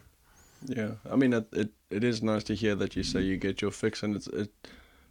Yeah, 0.65 0.91
I 1.09 1.15
mean, 1.15 1.33
it, 1.33 1.47
it 1.51 1.71
it 1.89 2.03
is 2.03 2.21
nice 2.23 2.43
to 2.45 2.55
hear 2.55 2.75
that 2.75 2.95
you 2.95 3.03
say 3.03 3.21
you 3.21 3.37
get 3.37 3.61
your 3.61 3.71
fix, 3.71 4.03
and 4.03 4.15
it's 4.15 4.27
it 4.27 4.51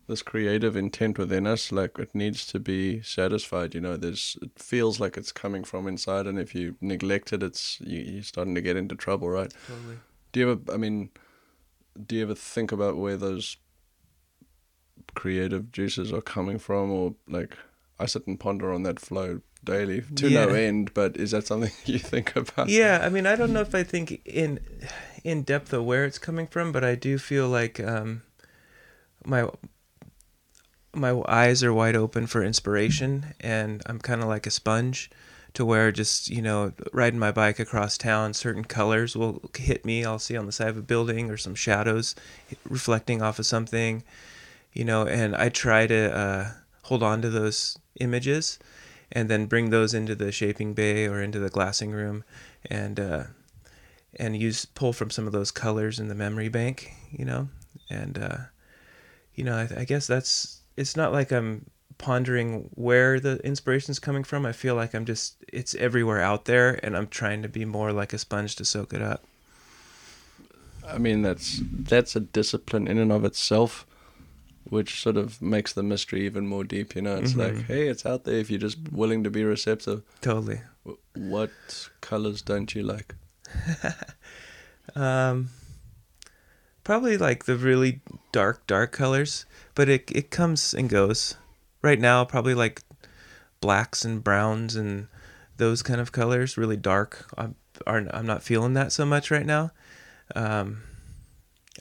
this 0.09 0.23
creative 0.23 0.77
intent 0.77 1.17
within 1.19 1.47
us, 1.47 1.71
like 1.71 1.99
it 1.99 2.15
needs 2.15 2.45
to 2.47 2.59
be 2.59 3.03
satisfied. 3.03 3.75
You 3.75 3.81
know, 3.81 3.97
there's 3.97 4.37
it 4.43 4.51
feels 4.57 4.99
like 5.01 5.17
it's 5.17 5.33
coming 5.33 5.65
from 5.65 5.87
inside, 5.87 6.27
and 6.27 6.39
if 6.39 6.55
you 6.55 6.77
neglect 6.81 7.33
it, 7.33 7.43
it's 7.43 7.81
you, 7.81 8.01
you're 8.01 8.23
starting 8.23 8.55
to 8.55 8.61
get 8.61 8.77
into 8.77 8.95
trouble, 8.97 9.29
right? 9.29 9.53
Totally. 9.69 9.99
Do 10.33 10.41
you 10.41 10.51
ever? 10.53 10.73
I 10.73 10.77
mean, 10.77 11.11
do 12.07 12.17
you 12.17 12.23
ever 12.23 12.35
think 12.35 12.73
about 12.73 12.97
where 12.97 13.17
those 13.17 13.57
creative 15.15 15.71
juices 15.73 16.13
are 16.13 16.23
coming 16.23 16.59
from, 16.59 16.91
or 16.91 17.15
like 17.29 17.57
I 17.99 18.07
sit 18.07 18.27
and 18.27 18.39
ponder 18.41 18.73
on 18.73 18.83
that 18.85 18.99
flow 19.01 19.41
daily 19.65 20.03
to 20.17 20.29
Yeah. 20.29 20.47
no 20.47 20.55
end. 20.55 20.93
But 20.95 21.17
is 21.17 21.31
that 21.33 21.47
something 21.47 21.71
you 21.85 21.99
think 21.99 22.35
about? 22.37 22.69
Yeah, 22.69 23.01
I 23.03 23.09
mean, 23.09 23.27
I 23.27 23.37
don't 23.37 23.53
know 23.53 23.61
if 23.61 23.75
I 23.75 23.83
think 23.85 24.21
in 24.25 24.59
in 25.25 25.43
depth 25.43 25.73
of 25.73 25.85
where 25.85 26.05
it's 26.05 26.19
coming 26.19 26.47
from, 26.47 26.73
but 26.73 26.85
I 26.85 26.95
do 26.95 27.19
feel 27.19 27.49
like 27.49 27.81
um, 27.81 28.23
my 29.25 29.49
my 30.95 31.23
eyes 31.27 31.63
are 31.65 31.73
wide 31.73 31.97
open 31.97 32.27
for 32.27 32.43
inspiration, 32.43 33.35
and 33.41 33.83
I'm 33.87 33.99
kind 33.99 34.21
of 34.21 34.29
like 34.29 34.47
a 34.47 34.51
sponge, 34.51 35.11
to 35.55 35.65
where 35.65 35.93
just 35.93 36.29
you 36.29 36.43
know 36.43 36.73
riding 36.93 37.19
my 37.19 37.33
bike 37.33 37.59
across 37.59 37.99
town, 37.99 38.35
certain 38.35 38.65
colors 38.65 39.17
will 39.17 39.43
hit 39.57 39.85
me. 39.85 40.05
I'll 40.05 40.19
see 40.19 40.37
on 40.37 40.47
the 40.47 40.53
side 40.53 40.69
of 40.69 40.77
a 40.77 40.83
building 40.83 41.31
or 41.31 41.37
some 41.37 41.55
shadows 41.55 42.15
reflecting 42.69 43.23
off 43.23 43.39
of 43.39 43.47
something, 43.47 44.03
you 44.73 44.85
know, 44.85 45.07
and 45.07 45.37
I 45.37 45.49
try 45.49 45.87
to 45.87 46.17
uh, 46.17 46.51
hold 46.85 47.03
on 47.03 47.23
to 47.23 47.31
those 47.31 47.79
images 48.01 48.59
and 49.11 49.29
then 49.29 49.47
bring 49.47 49.71
those 49.71 49.93
into 49.93 50.15
the 50.15 50.33
shaping 50.33 50.73
bay 50.73 51.07
or 51.07 51.21
into 51.21 51.39
the 51.39 51.51
glassing 51.51 51.91
room 51.93 52.25
and 52.67 52.99
uh, 52.99 53.25
and 54.17 54.37
use 54.37 54.65
pull 54.65 54.93
from 54.93 55.11
some 55.11 55.27
of 55.27 55.33
those 55.33 55.51
colors 55.51 55.99
in 55.99 56.09
the 56.09 56.15
memory 56.15 56.49
bank 56.49 56.93
you 57.11 57.25
know 57.25 57.49
and 57.91 58.19
uh, 58.19 58.37
you 59.35 59.45
know 59.45 59.57
I, 59.57 59.81
I 59.81 59.85
guess 59.85 60.07
that's 60.07 60.61
it's 60.77 60.97
not 60.97 61.13
like 61.13 61.31
i'm 61.33 61.67
pondering 61.99 62.69
where 62.75 63.21
the 63.21 63.37
inspiration's 63.45 63.99
coming 63.99 64.25
from 64.25 64.45
i 64.45 64.53
feel 64.53 64.75
like 64.75 64.95
i'm 64.95 65.05
just 65.05 65.37
it's 65.53 65.75
everywhere 65.77 66.21
out 66.21 66.47
there 66.47 66.81
and 66.85 66.97
i'm 66.97 67.07
trying 67.07 67.43
to 67.43 67.49
be 67.49 67.65
more 67.65 67.93
like 67.93 68.13
a 68.13 68.19
sponge 68.19 68.57
to 68.57 68.65
soak 68.65 68.93
it 68.93 69.03
up 69.03 69.23
I 70.85 70.99
mean, 70.99 71.23
that's 71.23 71.61
that's 71.63 72.17
a 72.17 72.21
discipline 72.21 72.89
in 72.89 72.99
and 72.99 73.13
of 73.13 73.25
itself, 73.25 73.87
which 74.65 75.01
sort 75.01 75.17
of 75.17 75.41
makes 75.41 75.73
the 75.73 75.83
mystery 75.83 76.27
even 76.27 76.47
more 76.49 76.65
deep. 76.65 76.97
You 76.97 77.03
know, 77.03 77.17
it's 77.19 77.37
like, 77.37 77.55
Mhm. 77.55 77.67
hey, 77.67 77.89
it's 77.89 78.05
out 78.05 78.25
there 78.25 78.35
if 78.35 78.51
you're 78.51 78.59
just 78.59 78.79
willing 78.91 79.23
to 79.25 79.31
be 79.31 79.45
receptive. 79.45 80.03
totally 80.21 80.61
What 81.15 81.89
colors 82.01 82.43
don't 82.43 82.75
you 82.75 82.83
like? 82.83 83.15
Um, 84.95 85.51
probably 86.85 87.17
like 87.17 87.45
the 87.45 87.57
really 87.57 88.01
dark, 88.33 88.67
dark 88.67 88.93
colors, 88.93 89.47
but 89.75 89.89
it 89.89 90.11
it 90.15 90.31
comes 90.31 90.75
and 90.75 90.89
goes. 90.89 91.37
Right 91.83 91.99
now, 91.99 92.25
probably 92.25 92.55
like 92.55 92.83
blacks 93.61 94.05
and 94.05 94.23
browns 94.23 94.77
and 94.77 95.09
those 95.57 95.83
kind 95.83 96.01
of 96.01 96.13
colors, 96.13 96.57
really 96.59 96.77
dark. 96.77 97.27
I'm 97.37 97.57
are 97.87 98.07
I'm 98.13 98.27
not 98.27 98.43
feeling 98.43 98.75
that 98.75 98.93
so 98.93 99.05
much 99.05 99.31
right 99.31 99.47
now. 99.47 99.73
Um, 100.35 100.83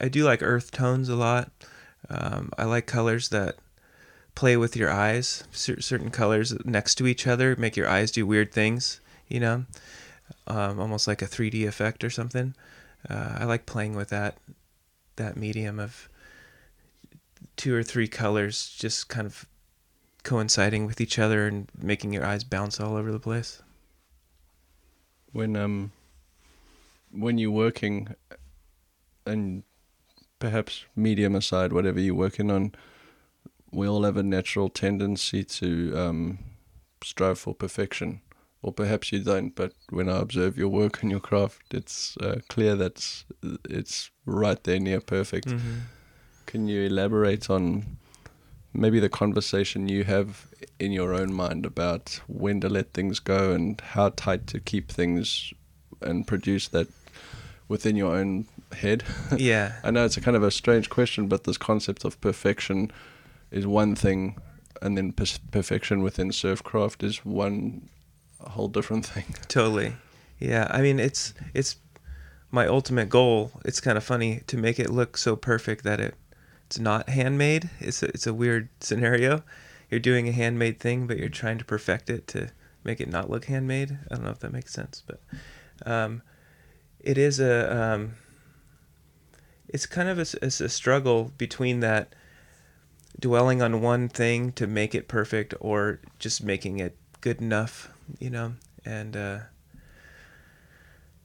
I 0.00 0.08
do 0.08 0.24
like 0.24 0.42
earth 0.42 0.70
tones 0.70 1.08
a 1.08 1.16
lot. 1.16 1.50
Um, 2.08 2.50
I 2.58 2.64
like 2.64 2.86
colors 2.86 3.28
that 3.28 3.56
play 4.34 4.56
with 4.56 4.76
your 4.76 4.90
eyes. 4.90 5.44
Cer- 5.52 5.80
certain 5.80 6.10
colors 6.10 6.54
next 6.64 6.96
to 6.96 7.06
each 7.06 7.26
other 7.26 7.54
make 7.56 7.76
your 7.76 7.88
eyes 7.88 8.10
do 8.10 8.26
weird 8.26 8.52
things. 8.52 9.00
You 9.28 9.40
know, 9.40 9.64
um, 10.46 10.80
almost 10.80 11.06
like 11.06 11.22
a 11.22 11.26
3D 11.26 11.66
effect 11.66 12.04
or 12.04 12.10
something. 12.10 12.54
Uh, 13.08 13.36
I 13.38 13.44
like 13.44 13.66
playing 13.66 13.96
with 13.96 14.10
that 14.10 14.38
that 15.16 15.36
medium 15.36 15.78
of 15.78 16.08
two 17.56 17.74
or 17.74 17.82
three 17.82 18.08
colors 18.08 18.74
just 18.78 19.08
kind 19.08 19.26
of 19.26 19.46
coinciding 20.22 20.86
with 20.86 21.00
each 21.00 21.18
other 21.18 21.46
and 21.46 21.68
making 21.76 22.12
your 22.12 22.24
eyes 22.24 22.44
bounce 22.44 22.80
all 22.80 22.96
over 22.96 23.12
the 23.12 23.20
place. 23.20 23.62
When 25.32 25.56
um, 25.56 25.92
when 27.10 27.38
you're 27.38 27.50
working, 27.50 28.14
and 29.26 29.62
perhaps 30.38 30.84
medium 30.96 31.34
aside, 31.34 31.72
whatever 31.72 32.00
you're 32.00 32.14
working 32.14 32.50
on, 32.50 32.74
we 33.70 33.88
all 33.88 34.04
have 34.04 34.16
a 34.16 34.22
natural 34.22 34.68
tendency 34.68 35.44
to 35.44 35.96
um, 35.96 36.38
strive 37.02 37.38
for 37.38 37.54
perfection. 37.54 38.20
Or 38.62 38.72
perhaps 38.72 39.10
you 39.10 39.18
don't, 39.18 39.54
but 39.56 39.72
when 39.90 40.08
I 40.08 40.18
observe 40.20 40.56
your 40.56 40.68
work 40.68 41.02
and 41.02 41.10
your 41.10 41.20
craft, 41.20 41.74
it's 41.74 42.16
uh, 42.18 42.40
clear 42.48 42.76
that 42.76 43.24
it's 43.68 44.10
right 44.24 44.62
there 44.62 44.78
near 44.78 45.00
perfect. 45.00 45.48
Mm-hmm. 45.48 45.78
Can 46.46 46.68
you 46.68 46.82
elaborate 46.82 47.50
on 47.50 47.98
maybe 48.72 49.00
the 49.00 49.08
conversation 49.08 49.88
you 49.88 50.04
have 50.04 50.46
in 50.78 50.92
your 50.92 51.12
own 51.12 51.32
mind 51.32 51.66
about 51.66 52.20
when 52.28 52.60
to 52.60 52.68
let 52.68 52.92
things 52.92 53.18
go 53.18 53.52
and 53.52 53.80
how 53.80 54.10
tight 54.10 54.46
to 54.48 54.60
keep 54.60 54.90
things 54.90 55.52
and 56.00 56.26
produce 56.26 56.68
that 56.68 56.88
within 57.68 57.96
your 57.96 58.14
own 58.14 58.46
head? 58.72 59.02
Yeah. 59.36 59.72
I 59.82 59.90
know 59.90 60.04
it's 60.04 60.16
a 60.16 60.20
kind 60.20 60.36
of 60.36 60.42
a 60.42 60.50
strange 60.50 60.88
question, 60.88 61.26
but 61.26 61.44
this 61.44 61.58
concept 61.58 62.04
of 62.04 62.20
perfection 62.20 62.92
is 63.50 63.66
one 63.66 63.94
thing, 63.94 64.36
and 64.80 64.96
then 64.96 65.12
per- 65.12 65.26
perfection 65.50 66.02
within 66.02 66.30
surfcraft 66.30 67.02
is 67.02 67.24
one 67.24 67.88
whole 68.50 68.68
different 68.68 69.06
thing. 69.06 69.34
Totally. 69.48 69.94
Yeah. 70.38 70.66
I 70.70 70.82
mean, 70.82 70.98
it's 70.98 71.34
it's 71.54 71.76
my 72.50 72.66
ultimate 72.66 73.08
goal. 73.08 73.52
It's 73.64 73.80
kind 73.80 73.96
of 73.96 74.04
funny 74.04 74.42
to 74.46 74.56
make 74.56 74.78
it 74.78 74.90
look 74.90 75.16
so 75.16 75.36
perfect 75.36 75.84
that 75.84 76.00
it 76.00 76.14
it's 76.66 76.78
not 76.78 77.08
handmade. 77.10 77.68
It's 77.80 78.02
a, 78.02 78.06
it's 78.08 78.26
a 78.26 78.32
weird 78.32 78.68
scenario. 78.80 79.42
You're 79.90 80.00
doing 80.00 80.26
a 80.26 80.32
handmade 80.32 80.80
thing, 80.80 81.06
but 81.06 81.18
you're 81.18 81.28
trying 81.28 81.58
to 81.58 81.64
perfect 81.64 82.08
it 82.08 82.26
to 82.28 82.48
make 82.82 83.00
it 83.00 83.10
not 83.10 83.28
look 83.28 83.44
handmade. 83.44 83.98
I 84.10 84.14
don't 84.14 84.24
know 84.24 84.30
if 84.30 84.38
that 84.38 84.52
makes 84.52 84.72
sense, 84.72 85.02
but 85.06 85.20
um, 85.84 86.22
it 86.98 87.18
is 87.18 87.40
a 87.40 87.76
um, 87.76 88.14
it's 89.68 89.86
kind 89.86 90.08
of 90.08 90.18
a, 90.18 90.46
a 90.46 90.50
struggle 90.50 91.32
between 91.36 91.80
that 91.80 92.14
dwelling 93.18 93.62
on 93.62 93.80
one 93.80 94.08
thing 94.08 94.52
to 94.52 94.66
make 94.66 94.94
it 94.94 95.08
perfect 95.08 95.54
or 95.60 96.00
just 96.18 96.42
making 96.42 96.78
it 96.78 96.96
good 97.22 97.40
enough, 97.40 97.90
you 98.18 98.28
know, 98.28 98.52
and 98.84 99.16
uh, 99.16 99.38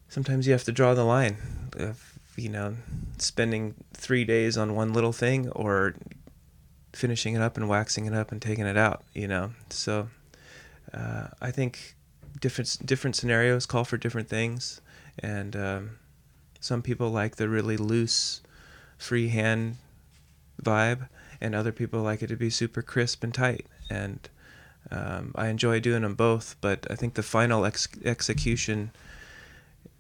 sometimes 0.08 0.48
you 0.48 0.54
have 0.54 0.64
to 0.64 0.72
draw 0.72 0.94
the 0.94 1.04
line 1.04 1.38
of, 1.78 2.18
you 2.38 2.48
know, 2.48 2.76
spending 3.18 3.76
three 3.94 4.24
days 4.24 4.58
on 4.58 4.76
one 4.76 4.94
little 4.94 5.12
thing 5.12 5.50
or 5.50 5.96
finishing 6.94 7.36
it 7.36 7.42
up 7.42 7.58
and 7.58 7.68
waxing 7.68 8.06
it 8.06 8.14
up 8.14 8.32
and 8.32 8.42
taking 8.42 8.66
it 8.66 8.78
out, 8.78 9.04
you 9.14 9.28
know. 9.28 9.52
So 9.70 10.08
uh, 10.94 11.28
I 11.42 11.52
think 11.52 11.96
different 12.40 12.86
different 12.86 13.16
scenarios 13.16 13.66
call 13.66 13.84
for 13.84 13.98
different 13.98 14.30
things, 14.30 14.80
and 15.20 15.56
um, 15.56 16.00
some 16.60 16.82
people 16.82 17.10
like 17.10 17.36
the 17.36 17.50
really 17.50 17.78
loose, 17.78 18.42
free 18.98 19.30
hand 19.30 19.78
vibe, 20.62 21.10
and 21.42 21.56
other 21.56 21.72
people 21.72 22.02
like 22.02 22.22
it 22.22 22.28
to 22.28 22.36
be 22.36 22.50
super 22.50 22.82
crisp 22.82 23.24
and 23.24 23.34
tight. 23.34 23.66
And 23.90 24.30
um, 24.92 25.32
I 25.36 25.48
enjoy 25.48 25.80
doing 25.80 26.04
them 26.04 26.16
both, 26.16 26.56
but 26.62 26.88
I 26.90 26.96
think 26.96 27.16
the 27.16 27.24
final 27.24 27.66
ex- 27.66 27.88
execution, 28.06 28.92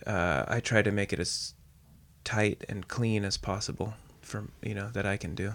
uh, 0.05 0.45
I 0.47 0.59
try 0.59 0.81
to 0.81 0.91
make 0.91 1.11
it 1.11 1.19
as 1.19 1.53
tight 2.23 2.63
and 2.67 2.87
clean 2.87 3.23
as 3.23 3.37
possible 3.37 3.93
from 4.21 4.51
you 4.61 4.75
know 4.75 4.89
that 4.89 5.05
I 5.05 5.17
can 5.17 5.35
do. 5.35 5.53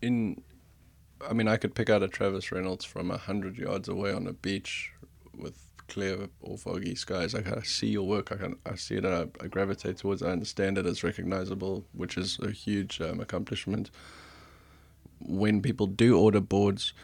In, 0.00 0.42
I 1.28 1.32
mean, 1.32 1.48
I 1.48 1.56
could 1.56 1.74
pick 1.74 1.90
out 1.90 2.02
a 2.02 2.08
Travis 2.08 2.52
Reynolds 2.52 2.84
from 2.84 3.10
a 3.10 3.16
hundred 3.16 3.58
yards 3.58 3.88
away 3.88 4.12
on 4.12 4.26
a 4.26 4.32
beach 4.32 4.92
with 5.36 5.58
clear 5.88 6.28
or 6.40 6.56
foggy 6.56 6.94
skies. 6.94 7.34
I 7.34 7.42
kind 7.42 7.56
of 7.56 7.66
see 7.66 7.88
your 7.88 8.06
work. 8.06 8.32
I 8.32 8.36
can 8.36 8.56
I 8.66 8.76
see 8.76 8.96
it. 8.96 9.04
I, 9.04 9.26
I 9.42 9.46
gravitate 9.48 9.98
towards. 9.98 10.22
it. 10.22 10.26
I 10.26 10.30
understand 10.30 10.78
it 10.78 10.86
as 10.86 11.04
recognizable, 11.04 11.84
which 11.92 12.16
is 12.16 12.38
a 12.42 12.50
huge 12.50 13.00
um, 13.00 13.20
accomplishment. 13.20 13.90
When 15.20 15.60
people 15.60 15.86
do 15.86 16.18
order 16.18 16.40
boards, 16.40 16.94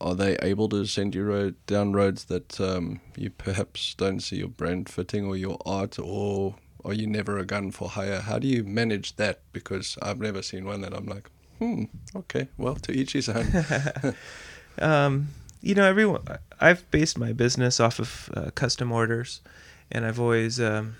are 0.00 0.14
they 0.14 0.36
able 0.42 0.68
to 0.68 0.86
send 0.86 1.14
you 1.14 1.24
road, 1.24 1.56
down 1.66 1.92
roads 1.92 2.26
that 2.26 2.60
um, 2.60 3.00
you 3.16 3.30
perhaps 3.30 3.94
don't 3.94 4.20
see 4.20 4.36
your 4.36 4.48
brand 4.48 4.88
fitting 4.88 5.26
or 5.26 5.36
your 5.36 5.58
art, 5.66 5.98
or 5.98 6.56
are 6.84 6.92
you 6.92 7.06
never 7.06 7.38
a 7.38 7.44
gun 7.44 7.70
for 7.70 7.88
hire? 7.88 8.20
How 8.20 8.38
do 8.38 8.46
you 8.46 8.62
manage 8.62 9.16
that? 9.16 9.40
Because 9.52 9.98
I've 10.00 10.20
never 10.20 10.42
seen 10.42 10.64
one 10.64 10.82
that 10.82 10.94
I'm 10.94 11.06
like, 11.06 11.28
hmm, 11.58 11.84
okay, 12.14 12.48
well, 12.56 12.76
to 12.76 12.92
each 12.92 13.14
his 13.14 13.28
own. 13.28 13.46
um, 14.78 15.28
you 15.60 15.74
know, 15.74 15.84
everyone. 15.84 16.22
I've 16.60 16.88
based 16.90 17.18
my 17.18 17.32
business 17.32 17.80
off 17.80 17.98
of 17.98 18.30
uh, 18.34 18.50
custom 18.54 18.92
orders, 18.92 19.40
and 19.90 20.06
I've 20.06 20.20
always 20.20 20.60
um, 20.60 20.96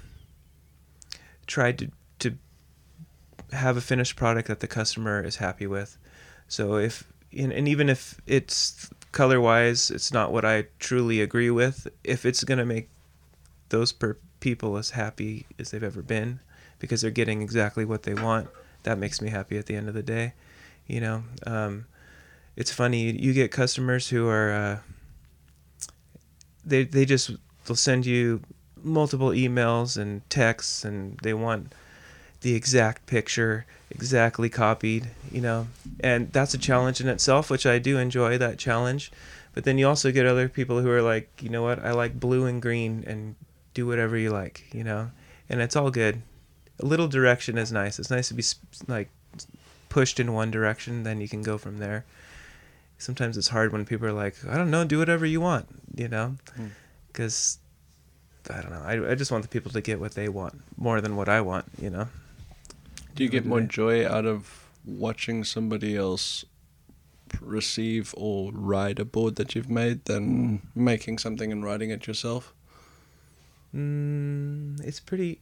tried 1.47 1.78
to 1.78 1.90
to 2.19 2.37
have 3.52 3.76
a 3.76 3.81
finished 3.81 4.17
product 4.17 4.49
that 4.49 4.59
the 4.59 4.67
customer 4.67 5.23
is 5.23 5.37
happy 5.37 5.67
with. 5.67 5.97
So 6.49 6.76
if 6.76 7.05
and, 7.37 7.68
even 7.68 7.88
if 7.88 8.20
it's 8.26 8.88
color 9.12 9.40
wise, 9.40 9.90
it's 9.90 10.12
not 10.12 10.32
what 10.32 10.44
I 10.44 10.66
truly 10.78 11.20
agree 11.20 11.50
with. 11.50 11.88
If 12.04 12.25
it's 12.25 12.44
gonna 12.44 12.64
make 12.64 12.88
those 13.68 13.92
per 13.92 14.16
people 14.40 14.76
as 14.76 14.90
happy 14.90 15.47
as 15.58 15.70
they've 15.70 15.82
ever 15.82 16.02
been, 16.02 16.40
because 16.78 17.02
they're 17.02 17.11
getting 17.11 17.42
exactly 17.42 17.85
what 17.85 18.04
they 18.04 18.14
want, 18.14 18.49
that 18.85 18.99
makes 18.99 19.20
me 19.20 19.30
happy 19.30 19.58
at 19.58 19.66
the 19.66 19.76
end 19.76 19.88
of 19.88 19.94
the 19.94 20.02
day. 20.02 20.35
You 20.87 21.00
know. 21.00 21.25
Um, 21.47 21.87
it's 22.58 22.73
funny 22.73 23.12
you 23.12 23.32
get 23.32 23.52
customers 23.52 24.08
who 24.08 24.26
are 24.26 24.52
uh, 24.52 24.78
they 26.64 26.82
they 26.82 27.04
just 27.04 27.30
they'll 27.64 27.76
send 27.76 28.04
you 28.04 28.40
multiple 28.82 29.28
emails 29.28 29.97
and 29.97 30.28
texts 30.28 30.85
and 30.85 31.18
they 31.23 31.32
want 31.32 31.73
the 32.40 32.54
exact 32.54 33.06
picture 33.06 33.64
exactly 33.90 34.49
copied 34.49 35.09
you 35.30 35.40
know 35.40 35.66
and 36.00 36.33
that's 36.33 36.54
a 36.54 36.59
challenge 36.59 37.00
in 37.00 37.09
itself 37.09 37.50
which 37.50 37.66
i 37.66 37.78
do 37.78 37.99
enjoy 37.99 38.37
that 38.37 38.59
challenge 38.59 39.11
but 39.54 39.64
then 39.64 39.78
you 39.78 39.88
also 39.88 40.12
get 40.12 40.26
other 40.26 40.49
people 40.49 40.80
who 40.80 40.90
are 40.90 41.02
like 41.02 41.30
you 41.40 41.49
know 41.49 41.62
what 41.62 41.83
i 41.85 41.90
like 41.90 42.21
blue 42.21 42.47
and 42.47 42.61
green 42.61 43.02
and 43.07 43.35
do 43.75 43.87
whatever 43.87 44.16
you 44.16 44.30
like 44.30 44.64
you 44.73 44.85
know 44.85 45.11
and 45.49 45.61
it's 45.61 45.76
all 45.76 45.90
good 45.90 46.21
a 46.80 46.87
little 46.87 47.09
direction 47.09 47.57
is 47.57 47.73
nice 47.73 47.99
it's 47.99 48.11
nice 48.11 48.28
to 48.28 48.35
be 48.35 48.45
like 48.87 49.09
pushed 49.88 50.21
in 50.21 50.33
one 50.33 50.50
direction 50.50 51.02
then 51.02 51.21
you 51.21 51.28
can 51.28 51.42
go 51.42 51.57
from 51.57 51.78
there 51.78 52.04
sometimes 52.99 53.37
it's 53.37 53.49
hard 53.49 53.73
when 53.73 53.85
people 53.85 54.07
are 54.07 54.12
like, 54.12 54.35
I 54.47 54.57
don't 54.57 54.71
know, 54.71 54.85
do 54.85 54.99
whatever 54.99 55.25
you 55.25 55.40
want, 55.40 55.66
you 55.95 56.09
know, 56.09 56.37
because 57.07 57.59
hmm. 58.47 58.52
mm. 58.52 58.59
I 58.59 58.62
don't 58.62 58.73
know. 58.73 59.07
I, 59.09 59.12
I 59.12 59.14
just 59.14 59.30
want 59.30 59.42
the 59.42 59.49
people 59.49 59.71
to 59.73 59.80
get 59.80 60.00
what 60.00 60.12
they 60.12 60.28
want 60.28 60.61
more 60.76 61.00
than 61.00 61.16
what 61.16 61.28
I 61.28 61.40
want, 61.40 61.66
you 61.80 61.90
know. 61.90 62.09
Do 63.19 63.25
you 63.25 63.31
get 63.31 63.45
more 63.45 63.63
joy 63.63 64.09
out 64.09 64.27
of 64.27 64.69
watching 64.85 65.43
somebody 65.43 65.97
else 65.97 66.45
receive 67.41 68.15
or 68.17 68.53
ride 68.53 69.01
a 69.01 69.05
board 69.05 69.35
that 69.35 69.57
you've 69.57 69.69
made 69.69 70.05
than 70.05 70.63
making 70.73 71.19
something 71.19 71.51
and 71.51 71.65
writing 71.65 71.91
it 71.91 72.07
yourself? 72.07 72.55
Mm, 73.75 74.81
it's 74.85 75.01
pretty, 75.01 75.41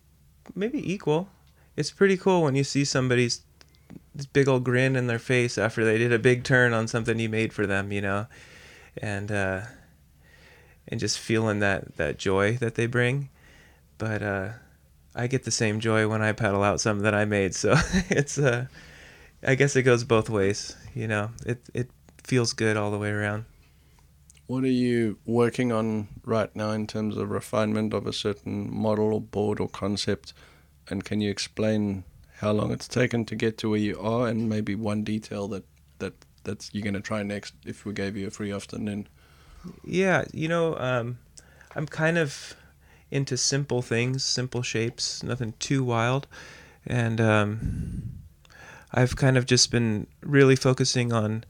maybe 0.54 0.90
equal. 0.90 1.28
It's 1.76 1.90
pretty 1.90 2.16
cool 2.16 2.42
when 2.42 2.54
you 2.54 2.64
see 2.64 2.82
somebody's 2.82 3.42
this 4.14 4.24
big 4.24 4.48
old 4.48 4.64
grin 4.64 4.96
in 4.96 5.06
their 5.06 5.18
face 5.18 5.58
after 5.58 5.84
they 5.84 5.98
did 5.98 6.14
a 6.14 6.18
big 6.18 6.44
turn 6.44 6.72
on 6.72 6.88
something 6.88 7.18
you 7.18 7.28
made 7.28 7.52
for 7.52 7.66
them, 7.66 7.92
you 7.92 8.00
know, 8.00 8.26
and 8.96 9.30
uh, 9.30 9.60
and 10.88 10.98
just 10.98 11.18
feeling 11.18 11.58
that 11.58 11.98
that 11.98 12.16
joy 12.16 12.54
that 12.54 12.74
they 12.74 12.86
bring. 12.86 13.28
But 13.98 14.22
uh, 14.22 14.48
I 15.16 15.26
get 15.26 15.44
the 15.44 15.50
same 15.50 15.80
joy 15.80 16.06
when 16.06 16.20
I 16.20 16.32
paddle 16.32 16.62
out 16.62 16.80
something 16.80 17.02
that 17.04 17.14
I 17.14 17.24
made, 17.24 17.54
so 17.54 17.74
it's 18.10 18.38
uh, 18.38 18.66
I 19.42 19.54
guess 19.54 19.74
it 19.74 19.82
goes 19.82 20.04
both 20.04 20.28
ways, 20.28 20.76
you 20.94 21.08
know. 21.08 21.30
It 21.46 21.62
it 21.74 21.90
feels 22.22 22.52
good 22.52 22.76
all 22.76 22.90
the 22.90 22.98
way 22.98 23.10
around. 23.10 23.46
What 24.46 24.62
are 24.62 24.68
you 24.68 25.18
working 25.24 25.72
on 25.72 26.08
right 26.24 26.54
now 26.54 26.70
in 26.70 26.86
terms 26.86 27.16
of 27.16 27.30
refinement 27.30 27.92
of 27.94 28.06
a 28.06 28.12
certain 28.12 28.72
model 28.72 29.14
or 29.14 29.20
board 29.20 29.58
or 29.58 29.68
concept? 29.68 30.34
And 30.88 31.04
can 31.04 31.20
you 31.20 31.30
explain 31.30 32.04
how 32.36 32.52
long 32.52 32.70
it's 32.70 32.86
taken 32.86 33.24
to 33.24 33.34
get 33.34 33.58
to 33.58 33.70
where 33.70 33.78
you 33.78 33.98
are, 33.98 34.28
and 34.28 34.48
maybe 34.48 34.74
one 34.74 35.02
detail 35.02 35.48
that 35.48 35.64
that 35.98 36.12
that's 36.44 36.70
you're 36.72 36.84
gonna 36.84 37.00
try 37.00 37.22
next 37.22 37.54
if 37.64 37.86
we 37.86 37.92
gave 37.92 38.16
you 38.16 38.26
a 38.26 38.30
free 38.30 38.52
afternoon. 38.52 39.08
Yeah, 39.84 40.24
you 40.32 40.48
know, 40.48 40.76
um, 40.76 41.18
I'm 41.74 41.86
kind 41.86 42.18
of 42.18 42.54
into 43.10 43.36
simple 43.36 43.82
things, 43.82 44.24
simple 44.24 44.62
shapes, 44.62 45.22
nothing 45.22 45.54
too 45.58 45.84
wild, 45.84 46.26
and 46.86 47.20
um, 47.20 48.02
I've 48.92 49.16
kind 49.16 49.36
of 49.36 49.46
just 49.46 49.70
been 49.70 50.06
really 50.22 50.56
focusing 50.56 51.12
on 51.12 51.44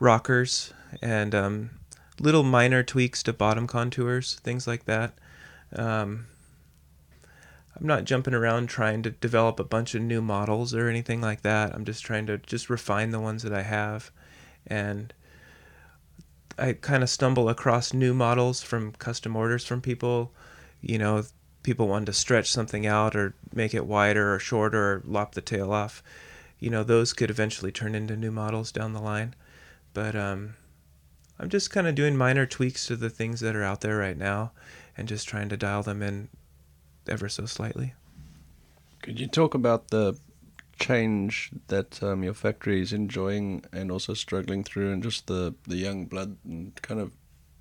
rockers 0.00 0.72
and 1.02 1.34
um, 1.34 1.70
little 2.20 2.42
minor 2.42 2.82
tweaks 2.82 3.22
to 3.24 3.32
bottom 3.32 3.66
contours, 3.66 4.34
things 4.42 4.66
like 4.66 4.84
that. 4.84 5.14
Um, 5.74 6.26
I'm 7.78 7.86
not 7.86 8.04
jumping 8.04 8.34
around 8.34 8.68
trying 8.68 9.02
to 9.04 9.10
develop 9.10 9.60
a 9.60 9.64
bunch 9.64 9.94
of 9.94 10.02
new 10.02 10.20
models 10.20 10.74
or 10.74 10.88
anything 10.88 11.20
like 11.20 11.42
that. 11.42 11.74
I'm 11.74 11.84
just 11.84 12.04
trying 12.04 12.26
to 12.26 12.38
just 12.38 12.68
refine 12.68 13.10
the 13.10 13.20
ones 13.20 13.44
that 13.44 13.52
I 13.52 13.62
have. 13.62 14.10
And 14.66 15.12
I 16.58 16.72
kind 16.72 17.04
of 17.04 17.10
stumble 17.10 17.48
across 17.48 17.94
new 17.94 18.14
models 18.14 18.62
from 18.62 18.92
custom 18.92 19.36
orders 19.36 19.64
from 19.64 19.80
people. 19.80 20.32
You 20.80 20.98
know, 20.98 21.24
people 21.62 21.88
want 21.88 22.06
to 22.06 22.12
stretch 22.12 22.50
something 22.50 22.86
out 22.86 23.16
or 23.16 23.34
make 23.52 23.74
it 23.74 23.86
wider 23.86 24.34
or 24.34 24.38
shorter 24.38 24.94
or 24.94 25.02
lop 25.04 25.34
the 25.34 25.40
tail 25.40 25.72
off. 25.72 26.02
You 26.58 26.70
know, 26.70 26.82
those 26.82 27.12
could 27.12 27.30
eventually 27.30 27.72
turn 27.72 27.94
into 27.94 28.16
new 28.16 28.30
models 28.30 28.72
down 28.72 28.92
the 28.92 29.00
line. 29.00 29.34
But 29.94 30.16
um, 30.16 30.54
I'm 31.38 31.48
just 31.48 31.70
kind 31.70 31.86
of 31.86 31.94
doing 31.94 32.16
minor 32.16 32.46
tweaks 32.46 32.86
to 32.86 32.96
the 32.96 33.10
things 33.10 33.40
that 33.40 33.54
are 33.54 33.64
out 33.64 33.80
there 33.80 33.96
right 33.96 34.16
now 34.16 34.52
and 34.96 35.08
just 35.08 35.28
trying 35.28 35.48
to 35.50 35.56
dial 35.56 35.82
them 35.82 36.02
in 36.02 36.28
ever 37.08 37.28
so 37.28 37.46
slightly. 37.46 37.94
Could 39.02 39.20
you 39.20 39.26
talk 39.26 39.54
about 39.54 39.88
the 39.88 40.18
change 40.78 41.50
that 41.68 42.02
um, 42.02 42.22
your 42.22 42.34
factory 42.34 42.80
is 42.80 42.92
enjoying 42.92 43.64
and 43.72 43.90
also 43.90 44.14
struggling 44.14 44.64
through, 44.64 44.92
and 44.92 45.02
just 45.02 45.26
the, 45.26 45.54
the 45.66 45.76
young 45.76 46.06
blood 46.06 46.36
and 46.44 46.74
kind 46.82 47.00
of 47.00 47.12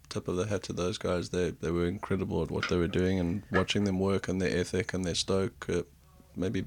tip 0.09 0.27
of 0.27 0.35
the 0.35 0.47
hat 0.47 0.63
to 0.63 0.73
those 0.73 0.97
guys. 0.97 1.29
They 1.29 1.51
they 1.51 1.71
were 1.71 1.85
incredible 1.85 2.43
at 2.43 2.51
what 2.51 2.69
they 2.69 2.77
were 2.77 2.87
doing, 2.87 3.19
and 3.19 3.43
watching 3.51 3.83
them 3.83 3.99
work 3.99 4.27
and 4.27 4.41
their 4.41 4.57
ethic 4.57 4.93
and 4.93 5.05
their 5.05 5.15
stoke. 5.15 5.67
Uh, 5.69 5.83
maybe 6.35 6.65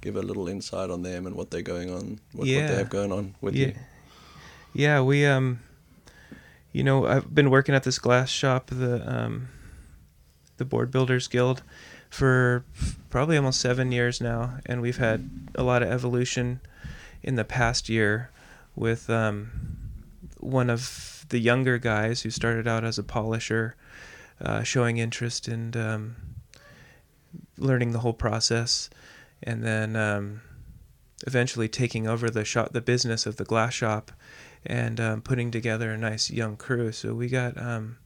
give 0.00 0.16
a 0.16 0.22
little 0.22 0.48
insight 0.48 0.90
on 0.90 1.02
them 1.02 1.26
and 1.26 1.36
what 1.36 1.50
they're 1.50 1.62
going 1.62 1.90
on, 1.90 2.20
what, 2.32 2.46
yeah. 2.46 2.60
what 2.60 2.68
they 2.68 2.76
have 2.76 2.90
going 2.90 3.12
on 3.12 3.34
with 3.40 3.54
yeah. 3.54 3.68
you. 3.68 3.74
Yeah, 4.74 5.00
we 5.02 5.26
um, 5.26 5.60
you 6.72 6.82
know, 6.82 7.06
I've 7.06 7.34
been 7.34 7.50
working 7.50 7.74
at 7.74 7.84
this 7.84 7.98
glass 7.98 8.30
shop, 8.30 8.66
the 8.66 9.02
um, 9.06 9.48
the 10.56 10.64
Board 10.64 10.90
Builders 10.90 11.28
Guild, 11.28 11.62
for 12.08 12.64
probably 13.10 13.36
almost 13.36 13.60
seven 13.60 13.92
years 13.92 14.20
now, 14.20 14.58
and 14.66 14.80
we've 14.80 14.96
had 14.96 15.30
a 15.54 15.62
lot 15.62 15.82
of 15.82 15.90
evolution 15.90 16.60
in 17.22 17.36
the 17.36 17.44
past 17.44 17.88
year 17.88 18.30
with 18.74 19.10
um, 19.10 19.50
one 20.40 20.70
of 20.70 21.21
the 21.28 21.38
younger 21.38 21.78
guys 21.78 22.22
who 22.22 22.30
started 22.30 22.66
out 22.66 22.84
as 22.84 22.98
a 22.98 23.02
polisher, 23.02 23.74
uh, 24.40 24.62
showing 24.62 24.98
interest 24.98 25.48
in 25.48 25.76
um, 25.76 26.16
learning 27.58 27.92
the 27.92 28.00
whole 28.00 28.12
process, 28.12 28.90
and 29.42 29.62
then 29.62 29.96
um, 29.96 30.42
eventually 31.26 31.68
taking 31.68 32.06
over 32.06 32.30
the 32.30 32.44
shop, 32.44 32.72
the 32.72 32.80
business 32.80 33.26
of 33.26 33.36
the 33.36 33.44
glass 33.44 33.74
shop, 33.74 34.12
and 34.64 35.00
um, 35.00 35.22
putting 35.22 35.50
together 35.50 35.90
a 35.90 35.98
nice 35.98 36.30
young 36.30 36.56
crew. 36.56 36.92
So 36.92 37.14
we 37.14 37.28
got 37.28 37.56
um, 37.60 37.98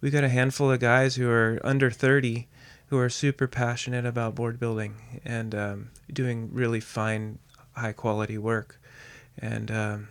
we 0.00 0.10
got 0.10 0.24
a 0.24 0.28
handful 0.28 0.70
of 0.70 0.80
guys 0.80 1.16
who 1.16 1.28
are 1.28 1.60
under 1.64 1.90
thirty 1.90 2.48
who 2.88 2.98
are 2.98 3.08
super 3.08 3.46
passionate 3.46 4.04
about 4.04 4.34
board 4.34 4.60
building 4.60 5.20
and 5.24 5.54
um, 5.54 5.90
doing 6.12 6.50
really 6.52 6.80
fine, 6.80 7.38
high 7.72 7.92
quality 7.92 8.38
work. 8.38 8.78
And 9.38 9.70
um, 9.70 10.08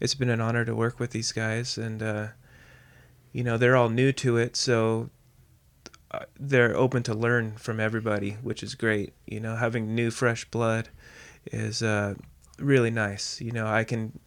it's 0.00 0.14
been 0.14 0.30
an 0.30 0.40
honor 0.40 0.64
to 0.64 0.74
work 0.74 1.00
with 1.00 1.10
these 1.10 1.32
guys. 1.32 1.78
And, 1.78 2.02
uh, 2.02 2.28
you 3.32 3.44
know, 3.44 3.56
they're 3.56 3.76
all 3.76 3.88
new 3.88 4.12
to 4.12 4.36
it. 4.36 4.56
So 4.56 5.10
uh, 6.10 6.24
they're 6.38 6.76
open 6.76 7.02
to 7.04 7.14
learn 7.14 7.56
from 7.56 7.80
everybody, 7.80 8.32
which 8.42 8.62
is 8.62 8.74
great. 8.74 9.12
You 9.26 9.40
know, 9.40 9.56
having 9.56 9.94
new, 9.94 10.10
fresh 10.10 10.44
blood 10.46 10.88
is 11.46 11.82
uh, 11.82 12.14
really 12.58 12.90
nice. 12.90 13.40
You 13.40 13.52
know, 13.52 13.66
I 13.66 13.84
can 13.84 14.18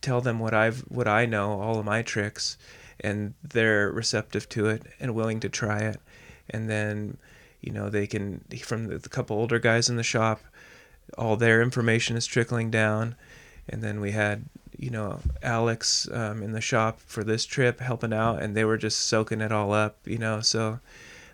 tell 0.00 0.20
them 0.20 0.38
what 0.38 0.52
I've 0.52 0.80
what 0.88 1.06
I 1.06 1.26
know, 1.26 1.60
all 1.60 1.78
of 1.78 1.84
my 1.84 2.02
tricks, 2.02 2.58
and 2.98 3.34
they're 3.42 3.90
receptive 3.90 4.48
to 4.50 4.66
it 4.66 4.82
and 4.98 5.14
willing 5.14 5.40
to 5.40 5.48
try 5.48 5.80
it 5.80 6.00
and 6.50 6.68
then 6.68 7.16
you 7.60 7.72
know 7.72 7.88
they 7.88 8.06
can 8.06 8.44
from 8.62 8.86
the, 8.86 8.98
the 8.98 9.08
couple 9.08 9.36
older 9.36 9.58
guys 9.58 9.88
in 9.88 9.96
the 9.96 10.02
shop 10.02 10.40
all 11.18 11.36
their 11.36 11.62
information 11.62 12.16
is 12.16 12.26
trickling 12.26 12.70
down 12.70 13.14
and 13.68 13.82
then 13.82 14.00
we 14.00 14.12
had 14.12 14.44
you 14.82 14.90
know 14.90 15.20
alex 15.42 16.08
um, 16.12 16.42
in 16.42 16.52
the 16.52 16.60
shop 16.60 17.00
for 17.06 17.22
this 17.22 17.44
trip 17.44 17.80
helping 17.80 18.12
out 18.12 18.42
and 18.42 18.56
they 18.56 18.64
were 18.64 18.76
just 18.76 19.02
soaking 19.02 19.40
it 19.40 19.52
all 19.52 19.72
up 19.72 19.96
you 20.04 20.18
know 20.18 20.40
so 20.40 20.80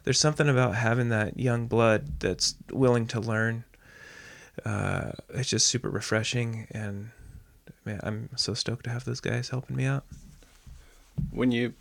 there's 0.05 0.21
something 0.21 0.49
about 0.49 0.75
having 0.75 1.09
that 1.09 1.39
young 1.39 1.67
blood 1.67 2.21
that's 2.21 2.55
willing 2.71 3.07
to 3.07 3.21
learn 3.21 3.65
uh, 4.65 5.13
it's 5.31 5.49
just 5.49 5.67
super 5.67 5.89
refreshing 5.89 6.67
and 6.71 7.11
man, 7.89 8.01
I'm 8.03 8.29
so 8.37 8.55
stoked 8.55 8.85
to 8.85 8.91
have 8.91 9.05
those 9.05 9.21
guys 9.21 9.49
helping 9.49 9.77
me 9.77 9.85
out. 9.87 10.05
When 11.31 11.51
you 11.53 11.75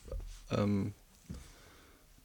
um, 0.51 0.93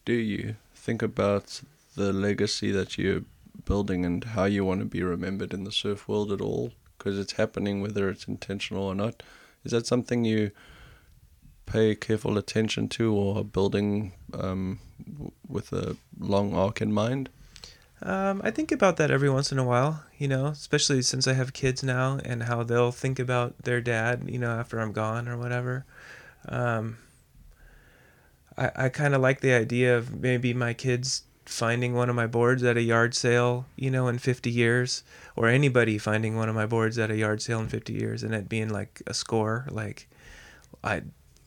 do 0.04 0.12
you 0.12 0.56
think 0.74 1.02
about 1.02 1.60
the 1.96 2.12
legacy 2.12 2.70
that 2.70 2.96
you're 2.96 3.22
building 3.64 4.04
and 4.04 4.22
how 4.22 4.44
you 4.44 4.64
want 4.64 4.80
to 4.80 4.86
be 4.86 5.02
remembered 5.02 5.52
in 5.52 5.64
the 5.64 5.72
surf 5.72 6.08
world 6.08 6.32
at 6.32 6.40
all? 6.40 6.72
Because 7.02 7.18
it's 7.18 7.32
happening 7.32 7.82
whether 7.82 8.08
it's 8.08 8.28
intentional 8.28 8.84
or 8.84 8.94
not. 8.94 9.24
Is 9.64 9.72
that 9.72 9.88
something 9.88 10.24
you 10.24 10.52
pay 11.66 11.96
careful 11.96 12.38
attention 12.38 12.88
to 12.90 13.12
or 13.12 13.44
building 13.44 14.12
um, 14.32 14.78
with 15.48 15.72
a 15.72 15.96
long 16.16 16.54
arc 16.54 16.80
in 16.80 16.92
mind? 16.92 17.28
Um, 18.02 18.40
I 18.44 18.52
think 18.52 18.70
about 18.70 18.98
that 18.98 19.10
every 19.10 19.28
once 19.28 19.50
in 19.50 19.58
a 19.58 19.64
while, 19.64 20.04
you 20.16 20.28
know, 20.28 20.46
especially 20.46 21.02
since 21.02 21.26
I 21.26 21.32
have 21.32 21.52
kids 21.52 21.82
now 21.82 22.20
and 22.24 22.44
how 22.44 22.62
they'll 22.62 22.92
think 22.92 23.18
about 23.18 23.58
their 23.64 23.80
dad, 23.80 24.22
you 24.28 24.38
know, 24.38 24.52
after 24.52 24.78
I'm 24.78 24.92
gone 24.92 25.28
or 25.28 25.36
whatever. 25.36 25.84
Um, 26.48 26.98
I, 28.56 28.70
I 28.76 28.88
kind 28.90 29.14
of 29.14 29.20
like 29.20 29.40
the 29.40 29.52
idea 29.52 29.96
of 29.98 30.20
maybe 30.20 30.54
my 30.54 30.72
kids 30.72 31.24
finding 31.44 31.94
one 31.94 32.08
of 32.08 32.16
my 32.16 32.26
boards 32.26 32.62
at 32.62 32.76
a 32.76 32.82
yard 32.82 33.14
sale, 33.14 33.66
you 33.76 33.90
know, 33.90 34.08
in 34.08 34.18
50 34.18 34.50
years, 34.50 35.02
or 35.36 35.48
anybody 35.48 35.98
finding 35.98 36.36
one 36.36 36.48
of 36.48 36.54
my 36.54 36.66
boards 36.66 36.98
at 36.98 37.10
a 37.10 37.16
yard 37.16 37.42
sale 37.42 37.60
in 37.60 37.68
50 37.68 37.92
years 37.92 38.22
and 38.22 38.34
it 38.34 38.48
being 38.48 38.68
like 38.68 39.02
a 39.06 39.14
score. 39.14 39.66
Like, 39.70 40.08
I, 40.84 41.02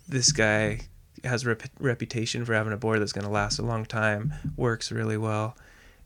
this 0.07 0.31
guy 0.31 0.81
has 1.23 1.43
a 1.43 1.49
rep- 1.49 1.63
reputation 1.79 2.45
for 2.45 2.53
having 2.53 2.73
a 2.73 2.77
board 2.77 3.01
that's 3.01 3.13
going 3.13 3.25
to 3.25 3.31
last 3.31 3.59
a 3.59 3.63
long 3.63 3.85
time, 3.85 4.33
works 4.57 4.91
really 4.91 5.17
well 5.17 5.55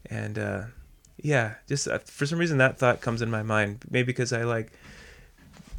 and 0.05 0.37
uh, 0.37 0.63
yeah, 1.17 1.55
just 1.67 1.87
uh, 1.87 1.99
for 1.99 2.25
some 2.25 2.39
reason 2.39 2.57
that 2.59 2.77
thought 2.77 3.01
comes 3.01 3.21
in 3.21 3.29
my 3.29 3.43
mind. 3.43 3.83
Maybe 3.89 4.07
because 4.07 4.31
I 4.31 4.43
like, 4.43 4.71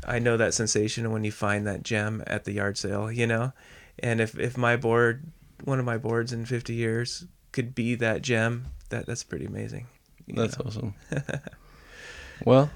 I 0.07 0.19
know 0.19 0.37
that 0.37 0.55
sensation 0.55 1.11
when 1.13 1.25
you 1.25 1.33
find 1.33 1.67
that 1.67 1.83
gem 1.83 2.23
at 2.27 2.45
the 2.45 2.53
yard 2.53 2.77
sale, 2.77 3.11
you 3.11 3.27
know, 3.27 3.53
and 3.99 4.21
if 4.21 4.39
if 4.39 4.57
my 4.57 4.77
board, 4.77 5.25
one 5.65 5.79
of 5.79 5.85
my 5.85 5.99
boards 5.99 6.33
in 6.33 6.45
50 6.45 6.75
years 6.75 7.27
could 7.53 7.75
be 7.75 7.95
that 7.97 8.23
gem, 8.23 8.67
that 8.91 9.07
that's 9.07 9.25
pretty 9.25 9.47
amazing. 9.47 9.87
That's 10.29 10.59
know? 10.59 10.65
awesome. 10.67 10.95
well, 12.45 12.71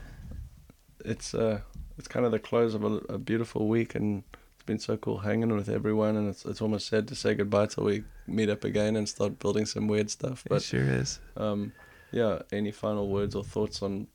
it's 1.05 1.35
uh, 1.35 1.61
it's 1.99 2.09
kind 2.09 2.27
of 2.27 2.33
the 2.33 2.39
close 2.39 2.75
of 2.75 2.85
a, 2.85 2.97
a 3.09 3.19
beautiful 3.19 3.69
week 3.69 3.95
and 3.95 4.25
it's 4.65 4.67
been 4.67 4.79
so 4.79 4.97
cool 4.97 5.19
hanging 5.19 5.55
with 5.55 5.69
everyone, 5.69 6.17
and 6.17 6.29
it's 6.29 6.45
it's 6.45 6.63
almost 6.63 6.89
sad 6.89 7.07
to 7.09 7.15
say 7.15 7.35
goodbye 7.35 7.67
till 7.67 7.85
we 7.85 8.05
meet 8.27 8.49
up 8.49 8.65
again 8.65 8.97
and 8.97 9.09
start 9.09 9.39
building 9.39 9.67
some 9.67 9.89
weird 9.89 10.11
stuff. 10.11 10.45
But 10.49 10.57
it 10.57 10.63
sure 10.63 10.81
is. 10.81 11.21
Um, 11.37 11.73
yeah. 12.13 12.43
Any 12.53 12.71
final 12.71 13.09
words 13.09 13.35
or 13.35 13.45
thoughts 13.45 13.83
on 13.83 14.07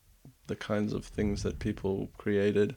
the 0.48 0.56
kinds 0.56 0.94
of 0.94 1.06
things 1.06 1.44
that 1.44 1.60
people 1.60 2.10
created? 2.18 2.76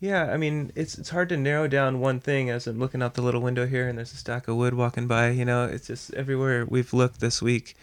Yeah, 0.00 0.32
I 0.32 0.38
mean, 0.38 0.72
it's 0.74 0.96
it's 0.96 1.10
hard 1.10 1.28
to 1.28 1.36
narrow 1.36 1.68
down 1.68 2.00
one 2.00 2.20
thing 2.20 2.48
as 2.48 2.66
I'm 2.66 2.78
looking 2.78 3.02
out 3.02 3.14
the 3.14 3.22
little 3.22 3.42
window 3.42 3.66
here 3.66 3.86
and 3.86 3.98
there's 3.98 4.12
a 4.12 4.16
stack 4.16 4.48
of 4.48 4.56
wood 4.56 4.74
walking 4.74 5.06
by, 5.06 5.28
you 5.28 5.44
know, 5.44 5.66
it's 5.66 5.86
just 5.86 6.14
everywhere 6.14 6.64
we've 6.66 6.92
looked 6.94 7.20
this 7.20 7.42
week 7.42 7.76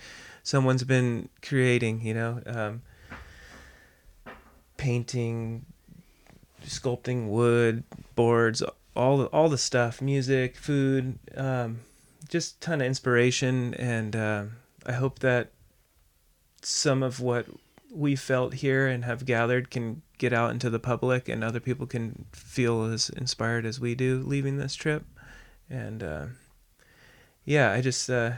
someone's 0.48 0.86
been 0.86 1.28
creating, 1.42 2.00
you 2.02 2.14
know, 2.14 2.42
um, 2.46 2.82
painting, 4.78 5.66
sculpting 6.66 7.28
wood, 7.28 7.84
boards, 8.16 8.64
all 8.96 9.18
the, 9.18 9.26
all 9.26 9.50
the 9.50 9.58
stuff, 9.58 10.02
music, 10.02 10.56
food, 10.56 11.20
um, 11.36 11.82
just 12.30 12.62
ton 12.62 12.80
of 12.80 12.88
inspiration, 12.88 13.74
and 13.74 14.16
uh, 14.16 14.44
I 14.86 14.94
hope 14.94 15.20
that 15.20 15.52
some 16.62 17.04
of 17.04 17.20
what 17.20 17.46
we 17.92 18.16
felt 18.16 18.54
here 18.56 18.88
and 18.88 19.04
have 19.04 19.26
gathered 19.26 19.70
can 19.70 20.02
get 20.18 20.34
out 20.34 20.52
into 20.52 20.70
the 20.70 20.80
public, 20.80 21.30
and 21.30 21.44
other 21.44 21.60
people 21.60 21.86
can 21.86 22.26
feel 22.32 22.84
as 22.84 23.10
inspired 23.10 23.66
as 23.66 23.80
we 23.80 23.96
do 23.96 24.22
leaving 24.26 24.58
this 24.58 24.76
trip, 24.76 25.06
and 25.70 26.04
uh, 26.04 26.26
yeah, 27.46 27.72
I 27.72 27.82
just 27.82 28.10
uh, 28.10 28.34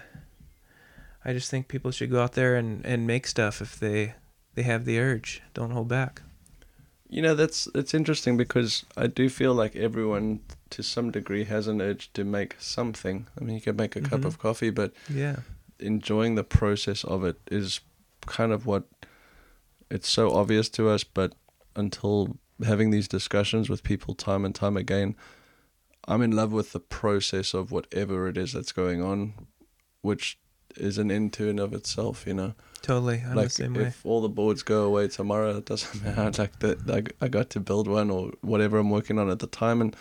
I 1.25 1.33
just 1.33 1.49
think 1.49 1.67
people 1.67 1.91
should 1.91 2.11
go 2.11 2.21
out 2.21 2.33
there 2.33 2.55
and, 2.55 2.85
and 2.85 3.05
make 3.05 3.27
stuff 3.27 3.61
if 3.61 3.79
they 3.79 4.13
they 4.55 4.63
have 4.63 4.85
the 4.85 4.99
urge. 4.99 5.41
Don't 5.53 5.71
hold 5.71 5.87
back. 5.87 6.21
You 7.09 7.21
know, 7.23 7.33
that's 7.33 7.67
it's 7.73 7.93
interesting 7.93 8.37
because 8.37 8.85
I 8.95 9.07
do 9.07 9.29
feel 9.29 9.53
like 9.53 9.75
everyone 9.75 10.41
to 10.69 10.83
some 10.83 11.11
degree 11.11 11.45
has 11.45 11.67
an 11.67 11.81
urge 11.81 12.13
to 12.13 12.23
make 12.23 12.55
something. 12.59 13.25
I 13.39 13.43
mean, 13.43 13.55
you 13.55 13.61
can 13.61 13.75
make 13.75 13.95
a 13.95 13.99
mm-hmm. 13.99 14.09
cup 14.09 14.25
of 14.25 14.37
coffee, 14.37 14.69
but 14.69 14.93
yeah, 15.09 15.37
enjoying 15.79 16.35
the 16.35 16.43
process 16.43 17.03
of 17.03 17.23
it 17.23 17.37
is 17.49 17.79
kind 18.25 18.51
of 18.51 18.65
what 18.65 18.83
it's 19.89 20.07
so 20.07 20.31
obvious 20.35 20.69
to 20.69 20.89
us, 20.89 21.03
but 21.03 21.33
until 21.79 22.37
having 22.63 22.91
these 22.91 23.07
discussions 23.07 23.69
with 23.69 23.83
people 23.83 24.13
time 24.13 24.45
and 24.45 24.53
time 24.53 24.77
again, 24.77 25.15
I'm 26.07 26.21
in 26.21 26.31
love 26.31 26.51
with 26.51 26.71
the 26.71 26.79
process 26.79 27.53
of 27.53 27.71
whatever 27.71 28.27
it 28.27 28.37
is 28.37 28.53
that's 28.53 28.71
going 28.71 29.01
on, 29.01 29.33
which 30.01 30.37
is 30.75 30.97
an 30.97 31.11
end 31.11 31.33
to 31.33 31.49
and 31.49 31.59
of 31.59 31.73
itself, 31.73 32.25
you 32.27 32.33
know. 32.33 32.53
Totally, 32.81 33.23
I'm 33.25 33.35
like 33.35 33.47
the 33.47 33.63
same 33.63 33.75
if 33.75 34.03
way. 34.05 34.09
all 34.11 34.21
the 34.21 34.29
boards 34.29 34.63
go 34.63 34.83
away 34.83 35.07
tomorrow, 35.07 35.57
it 35.57 35.65
doesn't 35.65 36.03
matter. 36.17 36.41
Like 36.41 36.59
that, 36.59 37.13
I 37.21 37.27
got 37.27 37.49
to 37.51 37.59
build 37.59 37.87
one 37.87 38.09
or 38.09 38.31
whatever 38.41 38.77
I'm 38.77 38.89
working 38.89 39.19
on 39.19 39.29
at 39.29 39.39
the 39.39 39.47
time, 39.47 39.81
and 39.81 39.95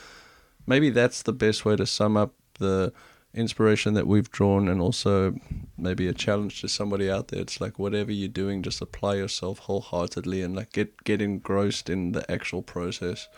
maybe 0.66 0.90
that's 0.90 1.22
the 1.22 1.32
best 1.32 1.64
way 1.64 1.76
to 1.76 1.86
sum 1.86 2.16
up 2.16 2.34
the 2.58 2.92
inspiration 3.34 3.94
that 3.94 4.06
we've 4.06 4.30
drawn, 4.30 4.68
and 4.68 4.80
also 4.80 5.34
maybe 5.76 6.08
a 6.08 6.12
challenge 6.12 6.60
to 6.60 6.68
somebody 6.68 7.10
out 7.10 7.28
there. 7.28 7.40
It's 7.40 7.60
like 7.60 7.78
whatever 7.78 8.12
you're 8.12 8.28
doing, 8.28 8.62
just 8.62 8.80
apply 8.80 9.16
yourself 9.16 9.60
wholeheartedly 9.60 10.42
and 10.42 10.56
like 10.56 10.72
get 10.72 11.04
get 11.04 11.20
engrossed 11.20 11.88
in 11.90 12.12
the 12.12 12.30
actual 12.30 12.62
process. 12.62 13.28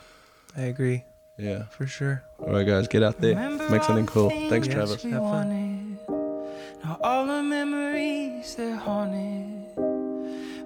I 0.57 0.62
agree. 0.62 1.05
Yeah, 1.38 1.64
for 1.68 1.87
sure. 1.87 2.22
All 2.38 2.53
right, 2.53 2.66
guys, 2.66 2.87
get 2.88 3.03
out 3.03 3.20
there, 3.20 3.35
make 3.70 3.83
something 3.83 4.07
cool. 4.07 4.31
Thanks, 4.50 4.68
Travis. 4.68 5.03
Have 5.03 5.22
fun. 5.22 5.98
Now 6.85 6.98
all 7.03 7.26
the 7.26 7.42
memories 7.42 8.55
they're 8.55 8.76
haunted. 8.76 9.76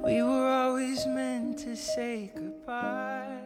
We 0.05 0.23
were 0.23 0.51
always 0.51 1.07
meant 1.07 1.59
to 1.61 1.75
say 1.77 2.31
goodbye. 2.35 3.44